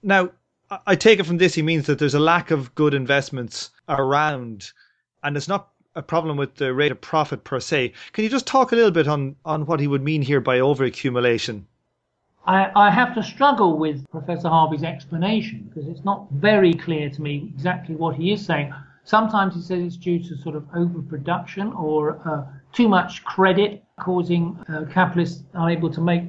[0.02, 0.30] Now,
[0.86, 4.72] I take it from this he means that there's a lack of good investments around,
[5.22, 7.92] and it's not a problem with the rate of profit per se.
[8.12, 10.58] Can you just talk a little bit on, on what he would mean here by
[10.58, 11.66] overaccumulation?
[12.46, 17.22] I, I have to struggle with Professor Harvey's explanation because it's not very clear to
[17.22, 18.72] me exactly what he is saying.
[19.04, 24.58] Sometimes he says it's due to sort of overproduction or uh, too much credit causing
[24.68, 26.24] uh, capitalists unable to make,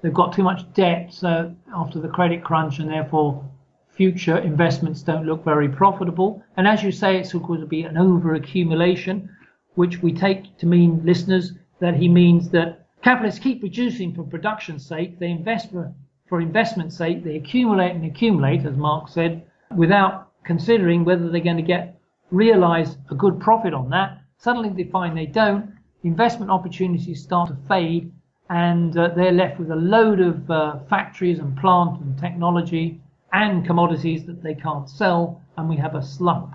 [0.00, 3.44] they've got too much debt so after the credit crunch and therefore
[3.90, 6.42] future investments don't look very profitable.
[6.56, 9.28] And as you say, it's going to be an overaccumulation,
[9.74, 14.86] which we take to mean, listeners, that he means that capitalists keep producing for production's
[14.86, 15.92] sake, they invest for,
[16.28, 19.42] for investment's sake, they accumulate and accumulate, as Marx said,
[19.76, 24.18] without considering whether they're going to get realize a good profit on that.
[24.38, 25.72] Suddenly they find they don't.
[26.02, 28.12] Investment opportunities start to fade,
[28.48, 33.00] and uh, they're left with a load of uh, factories and plant and technology
[33.32, 36.54] and commodities that they can't sell, and we have a slump.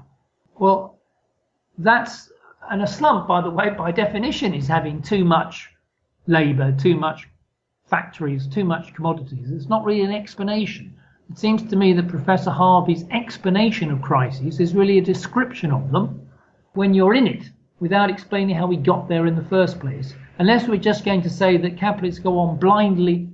[0.58, 0.98] Well,
[1.78, 2.32] that's
[2.72, 5.70] and a slump, by the way, by definition, is having too much
[6.28, 7.28] labor, too much
[7.88, 9.52] factories, too much commodities.
[9.52, 10.94] It's not really an explanation.
[11.30, 15.92] it seems to me that Professor Harvey's explanation of crises is really a description of
[15.92, 16.28] them
[16.74, 17.50] when you're in it
[17.80, 20.14] without explaining how we got there in the first place.
[20.40, 23.30] Unless we're just going to say that capitalists go on blindly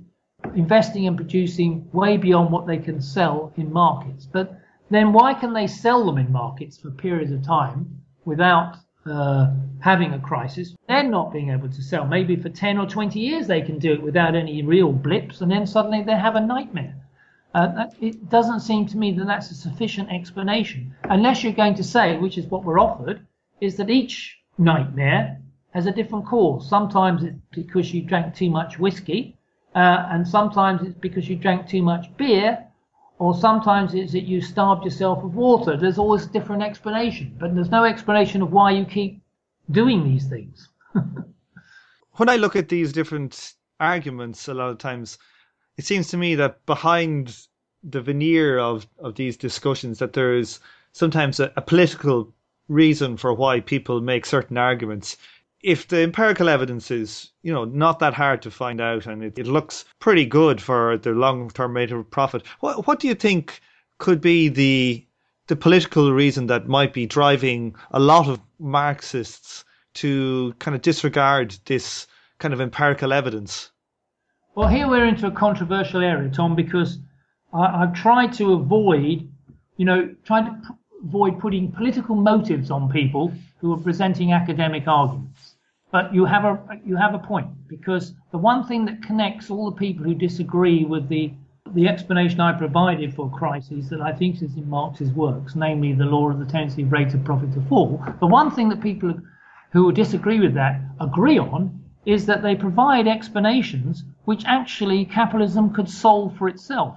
[0.54, 4.26] investing and producing way beyond what they can sell in markets.
[4.26, 4.58] But
[4.90, 8.76] then why can they sell them in markets for periods of time without
[9.06, 9.50] uh,
[9.80, 10.74] having a crisis?
[10.88, 12.06] They're not being able to sell.
[12.06, 15.50] Maybe for 10 or 20 years they can do it without any real blips, and
[15.50, 16.94] then suddenly they have a nightmare.
[17.54, 21.84] Uh, it doesn't seem to me that that's a sufficient explanation, unless you're going to
[21.84, 23.26] say, which is what we're offered,
[23.60, 25.38] is that each nightmare
[25.72, 26.68] has a different cause.
[26.68, 29.36] Sometimes it's because you drank too much whiskey,
[29.74, 32.66] uh, and sometimes it's because you drank too much beer,
[33.22, 35.76] or sometimes it's that you starved yourself of water.
[35.76, 39.22] There's always different explanation, but there's no explanation of why you keep
[39.70, 40.68] doing these things.
[42.16, 45.18] when I look at these different arguments, a lot of times
[45.76, 47.46] it seems to me that behind
[47.84, 50.58] the veneer of, of these discussions, that there is
[50.90, 52.34] sometimes a, a political
[52.66, 55.16] reason for why people make certain arguments
[55.62, 59.38] if the empirical evidence is, you know, not that hard to find out and it,
[59.38, 63.14] it looks pretty good for the long term rate of profit, what what do you
[63.14, 63.60] think
[63.98, 65.06] could be the
[65.46, 71.56] the political reason that might be driving a lot of Marxists to kind of disregard
[71.66, 72.06] this
[72.38, 73.70] kind of empirical evidence?
[74.54, 76.98] Well, here we're into a controversial area, Tom, because
[77.52, 79.28] I, have tried to avoid,
[79.76, 84.86] you know, trying to p- avoid putting political motives on people who are presenting academic
[84.86, 85.51] arguments.
[85.92, 89.70] But you have a you have a point because the one thing that connects all
[89.70, 91.34] the people who disagree with the
[91.74, 96.06] the explanation I provided for crises that I think is in Marx's works, namely the
[96.06, 99.14] law of the tendency of rate of profit to fall, the one thing that people
[99.72, 105.90] who disagree with that agree on is that they provide explanations which actually capitalism could
[105.90, 106.96] solve for itself.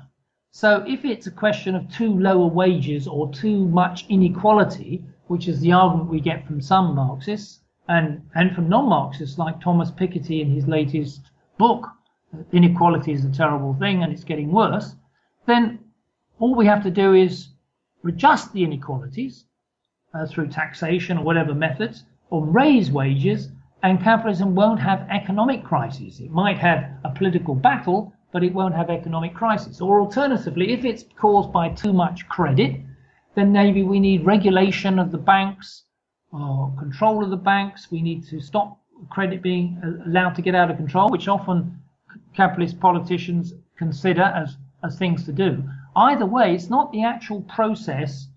[0.52, 5.60] So if it's a question of too lower wages or too much inequality, which is
[5.60, 10.52] the argument we get from some Marxists, and, and from non-Marxists like Thomas Piketty in
[10.52, 11.88] his latest book,
[12.52, 14.96] Inequality is a Terrible Thing and It's Getting Worse,
[15.46, 15.80] then
[16.40, 17.50] all we have to do is
[18.04, 19.46] adjust the inequalities
[20.14, 23.52] uh, through taxation or whatever methods, or raise wages,
[23.84, 26.20] and capitalism won't have economic crises.
[26.20, 29.80] It might have a political battle, but it won't have economic crisis.
[29.80, 32.82] Or alternatively, if it's caused by too much credit,
[33.36, 35.85] then maybe we need regulation of the banks
[36.36, 37.90] uh, control of the banks.
[37.92, 38.78] We need to stop
[39.10, 41.80] credit being allowed to get out of control, which often
[42.36, 45.64] capitalist politicians consider as, as things to do.
[45.96, 48.28] Either way, it's not the actual process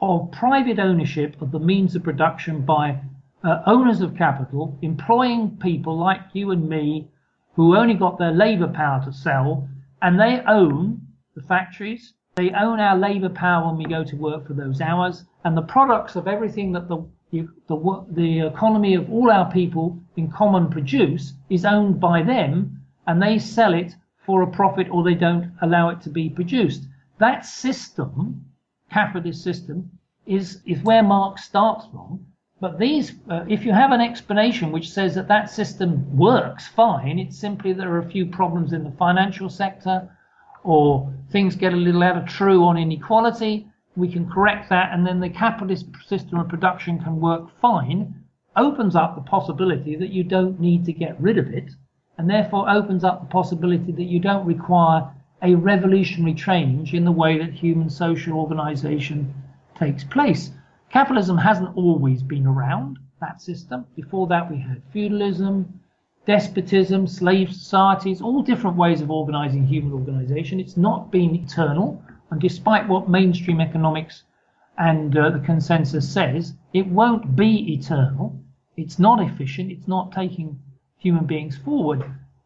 [0.00, 3.00] of private ownership of the means of production by
[3.42, 7.08] uh, owners of capital employing people like you and me
[7.54, 9.68] who only got their labor power to sell
[10.02, 11.00] and they own
[11.34, 15.24] the factories they own our labor power when we go to work for those hours
[15.44, 20.30] and the products of everything that the the, the economy of all our people in
[20.30, 25.14] common produce is owned by them and they sell it for a profit or they
[25.14, 26.84] don't allow it to be produced.
[27.18, 28.44] That system,
[28.90, 29.90] capitalist system,
[30.26, 32.26] is, is where Marx starts from.
[32.60, 37.18] But these, uh, if you have an explanation which says that that system works fine,
[37.18, 40.10] it's simply there are a few problems in the financial sector
[40.64, 43.67] or things get a little out of true on inequality
[43.98, 48.14] we can correct that, and then the capitalist system of production can work fine,
[48.56, 51.72] opens up the possibility that you don't need to get rid of it,
[52.16, 55.10] and therefore opens up the possibility that you don't require
[55.42, 59.34] a revolutionary change in the way that human social organization
[59.76, 60.50] takes place.
[60.90, 63.84] Capitalism hasn't always been around, that system.
[63.96, 65.80] Before that, we had feudalism,
[66.26, 70.60] despotism, slave societies, all different ways of organizing human organization.
[70.60, 72.02] It's not been eternal.
[72.30, 74.24] And despite what mainstream economics
[74.76, 78.40] and uh, the consensus says, it won't be eternal.
[78.76, 79.72] It's not efficient.
[79.72, 80.60] It's not taking
[80.98, 82.04] human beings forward.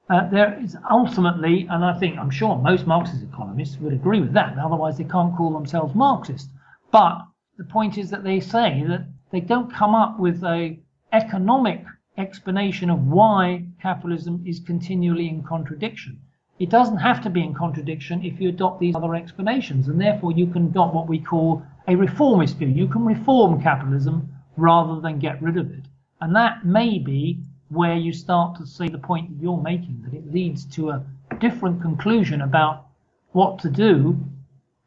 [0.09, 4.33] Uh, there is ultimately, and I think I'm sure most Marxist economists would agree with
[4.35, 4.59] that.
[4.59, 6.51] Otherwise, they can't call themselves Marxist.
[6.91, 7.19] But
[7.57, 10.79] the point is that they say that they don't come up with a
[11.13, 11.85] economic
[12.19, 16.21] explanation of why capitalism is continually in contradiction.
[16.59, 20.33] It doesn't have to be in contradiction if you adopt these other explanations, and therefore
[20.33, 22.69] you can adopt what we call a reformist view.
[22.69, 25.85] You can reform capitalism rather than get rid of it.
[26.21, 30.15] And that may be where you start to see the point that you're making, that
[30.15, 31.05] it leads to a
[31.41, 32.87] different conclusion about
[33.33, 34.23] what to do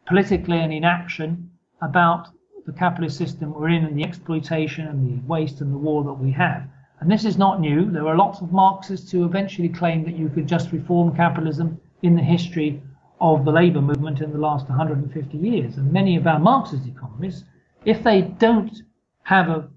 [0.05, 1.49] politically and in action
[1.81, 2.29] about
[2.65, 6.13] the capitalist system we're in and the exploitation and the waste and the war that
[6.13, 6.63] we have.
[6.99, 7.91] And this is not new.
[7.91, 12.15] There are lots of Marxists who eventually claimed that you could just reform capitalism in
[12.15, 12.81] the history
[13.19, 15.77] of the labour movement in the last 150 years.
[15.77, 17.43] And many of our Marxist economists,
[17.85, 18.81] if they don't
[19.23, 19.67] have a,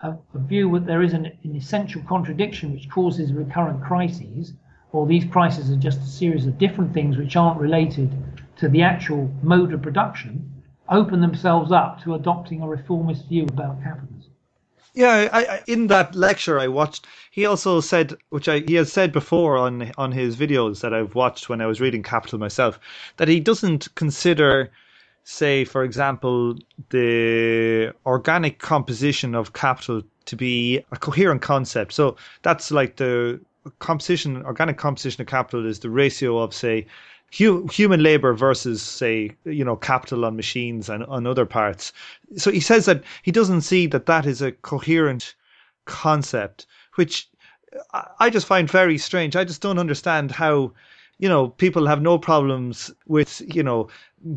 [0.00, 4.52] a, a view that there is an, an essential contradiction which causes recurrent crises,
[4.92, 8.10] or these crises are just a series of different things which aren't related
[8.56, 10.52] to the actual mode of production,
[10.88, 14.13] open themselves up to adopting a reformist view about capitalism.
[14.94, 18.92] Yeah, I, I, in that lecture I watched, he also said, which I, he has
[18.92, 22.78] said before on on his videos that I've watched when I was reading Capital myself,
[23.16, 24.70] that he doesn't consider,
[25.24, 26.56] say, for example,
[26.90, 31.92] the organic composition of capital to be a coherent concept.
[31.92, 33.40] So that's like the
[33.80, 36.86] composition, organic composition of capital is the ratio of, say,
[37.36, 41.92] hu- human labor versus say you know capital on machines and on other parts.
[42.36, 45.34] So he says that he doesn't see that that is a coherent
[45.86, 47.28] concept which
[48.20, 49.36] i just find very strange.
[49.36, 50.72] I just don't understand how
[51.18, 53.88] you know people have no problems with you know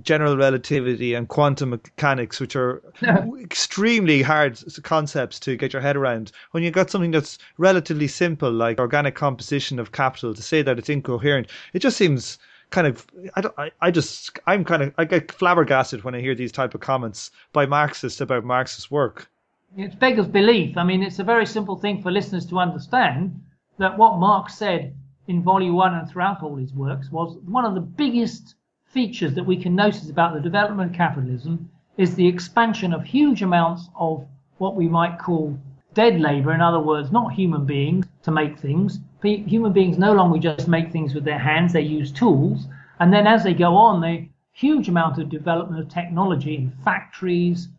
[0.02, 2.82] general relativity and quantum mechanics which are
[3.40, 6.32] extremely hard concepts to get your head around.
[6.52, 10.80] When you've got something that's relatively simple like organic composition of capital to say that
[10.80, 12.40] it's incoherent it just seems
[12.70, 13.06] kind of
[13.36, 16.82] I I, just I'm kind of I get flabbergasted when I hear these type of
[16.82, 19.30] comments by Marxists about Marxist work.
[19.76, 20.78] It beggars belief.
[20.78, 23.42] I mean, it's a very simple thing for listeners to understand
[23.78, 24.96] that what Marx said
[25.28, 28.56] in Volume One and throughout all his works was one of the biggest
[28.86, 33.42] features that we can notice about the development of capitalism is the expansion of huge
[33.42, 34.26] amounts of
[34.58, 35.58] what we might call
[35.94, 36.54] dead labor.
[36.54, 40.92] In other words, not human beings to make things, human beings no longer just make
[40.92, 42.68] things with their hands, they use tools.
[43.00, 47.70] And then as they go on, the huge amount of development of technology in factories,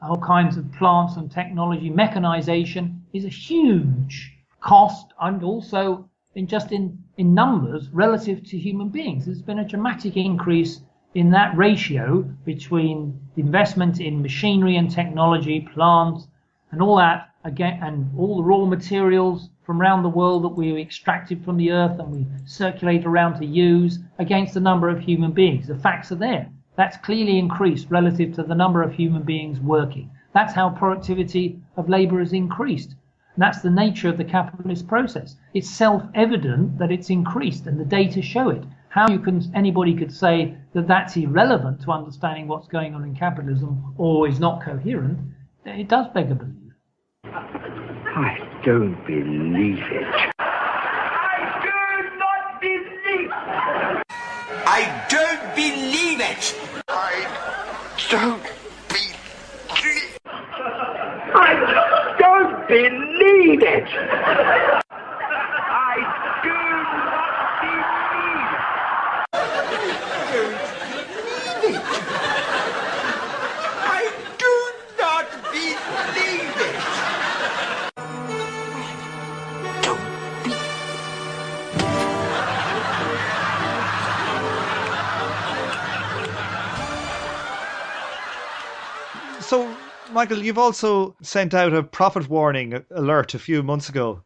[0.00, 6.72] all kinds of plants and technology, mechanization is a huge cost and also in just
[6.72, 9.26] in, in numbers relative to human beings.
[9.26, 10.80] There's been a dramatic increase
[11.14, 16.28] in that ratio between investment in machinery and technology, plants,
[16.70, 20.80] and all that again, and all the raw materials from around the world that we
[20.80, 25.30] extracted from the earth and we circulate around to use against the number of human
[25.30, 25.66] beings.
[25.66, 26.48] The facts are there.
[26.76, 30.10] That's clearly increased relative to the number of human beings working.
[30.32, 32.94] That's how productivity of labor has increased.
[33.34, 35.36] And that's the nature of the capitalist process.
[35.52, 38.64] It's self-evident that it's increased and the data show it.
[38.88, 43.14] How you can anybody could say that that's irrelevant to understanding what's going on in
[43.14, 45.18] capitalism or is not coherent,
[45.66, 48.07] it does beg a belief.
[48.16, 50.32] I don't believe it.
[50.38, 51.70] I do
[52.18, 53.30] not believe.
[54.66, 56.54] I don't believe it.
[56.88, 57.26] I
[58.10, 58.42] don't
[58.88, 60.18] believe.
[61.34, 64.84] I don't believe it.
[90.18, 94.24] Michael, you've also sent out a profit warning alert a few months ago.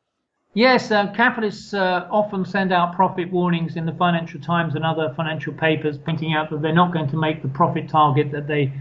[0.55, 5.13] Yes, uh, capitalists uh, often send out profit warnings in the Financial Times and other
[5.15, 8.73] financial papers, pointing out that they're not going to make the profit target that they,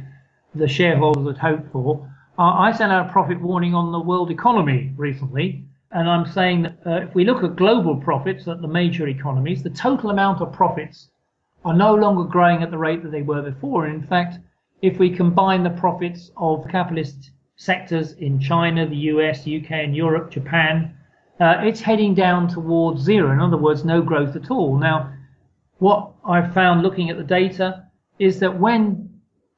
[0.55, 2.09] the shareholders had hoped for.
[2.39, 6.61] Uh, I sent out a profit warning on the world economy recently, and I'm saying
[6.61, 10.39] that uh, if we look at global profits at the major economies, the total amount
[10.39, 11.09] of profits
[11.65, 13.87] are no longer growing at the rate that they were before.
[13.87, 14.39] In fact,
[14.81, 20.31] if we combine the profits of capitalist sectors in China, the US, UK, and Europe,
[20.31, 20.95] Japan,
[21.39, 23.31] uh, it's heading down towards zero.
[23.31, 24.77] In other words, no growth at all.
[24.77, 25.13] Now,
[25.77, 27.85] what I've found looking at the data
[28.19, 29.09] is that when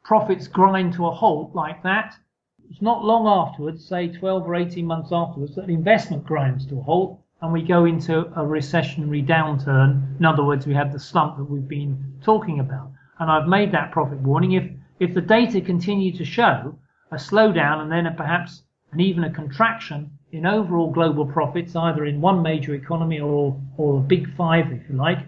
[0.04, 2.16] profits grind to a halt like that,
[2.70, 6.82] it's not long afterwards, say 12 or 18 months afterwards, that investment grinds to a
[6.82, 10.18] halt and we go into a recessionary downturn.
[10.18, 12.90] In other words, we have the slump that we've been talking about.
[13.20, 14.54] And I've made that profit warning.
[14.54, 14.64] If
[15.00, 16.78] if the data continue to show
[17.12, 22.06] a slowdown and then a, perhaps and even a contraction in overall global profits, either
[22.06, 25.20] in one major economy or or the big five, if you like,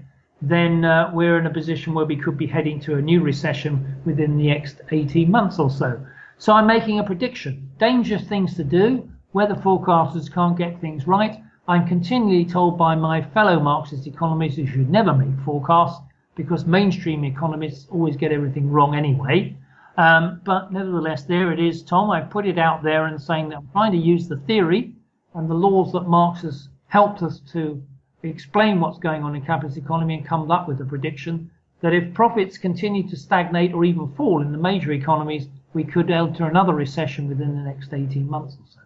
[0.42, 4.02] then uh, we're in a position where we could be heading to a new recession
[4.06, 6.06] within the next 18 months or so.
[6.38, 7.72] So I'm making a prediction.
[7.80, 9.10] Dangerous things to do.
[9.34, 11.42] Weather forecasters can't get things right.
[11.68, 16.02] I'm continually told by my fellow Marxist economists you should never make forecasts
[16.36, 19.56] because mainstream economists always get everything wrong anyway.
[19.98, 22.12] Um, but nevertheless, there it is, Tom.
[22.12, 24.94] I've put it out there and saying that I'm trying to use the theory
[25.34, 27.82] and the laws that Marx has helped us to
[28.24, 31.50] explain what's going on in capitalist economy and come up with a prediction
[31.82, 36.10] that if profits continue to stagnate or even fall in the major economies, we could
[36.10, 38.80] enter another recession within the next 18 months or so.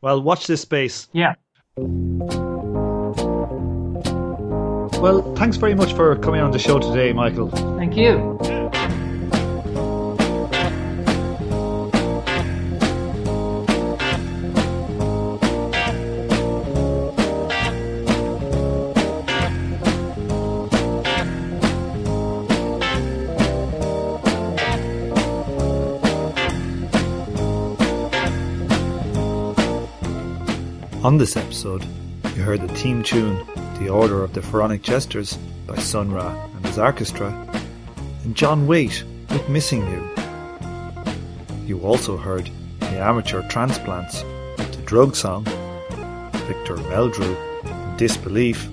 [0.00, 1.08] Well, watch this space.
[1.12, 1.34] Yeah.
[5.04, 7.50] Well, thanks very much for coming on the show today, Michael.
[7.76, 8.38] Thank you.
[31.04, 31.84] On this episode,
[32.34, 33.46] you heard the team tune,
[33.78, 37.30] The Order of the Pharaonic Jesters by Sun Ra and his orchestra,
[38.22, 40.10] and John Waite with Missing You.
[41.66, 42.50] You also heard
[42.80, 44.22] the amateur transplants,
[44.56, 45.44] with The Drug Song,
[46.46, 48.68] Victor Meldrew, and Disbelief,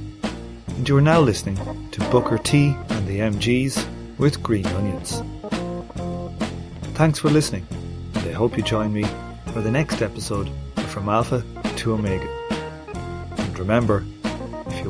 [0.67, 1.57] and you are now listening
[1.91, 3.85] to Booker T and the MGs
[4.17, 5.21] with Green Onions.
[6.95, 7.65] Thanks for listening,
[8.13, 9.05] and I hope you join me
[9.53, 10.49] for the next episode
[10.87, 11.43] From Alpha
[11.77, 12.27] to Omega.
[13.37, 14.05] And remember,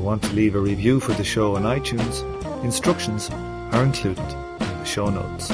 [0.01, 2.23] want to leave a review for the show on iTunes,
[2.63, 5.51] instructions are included in the show notes.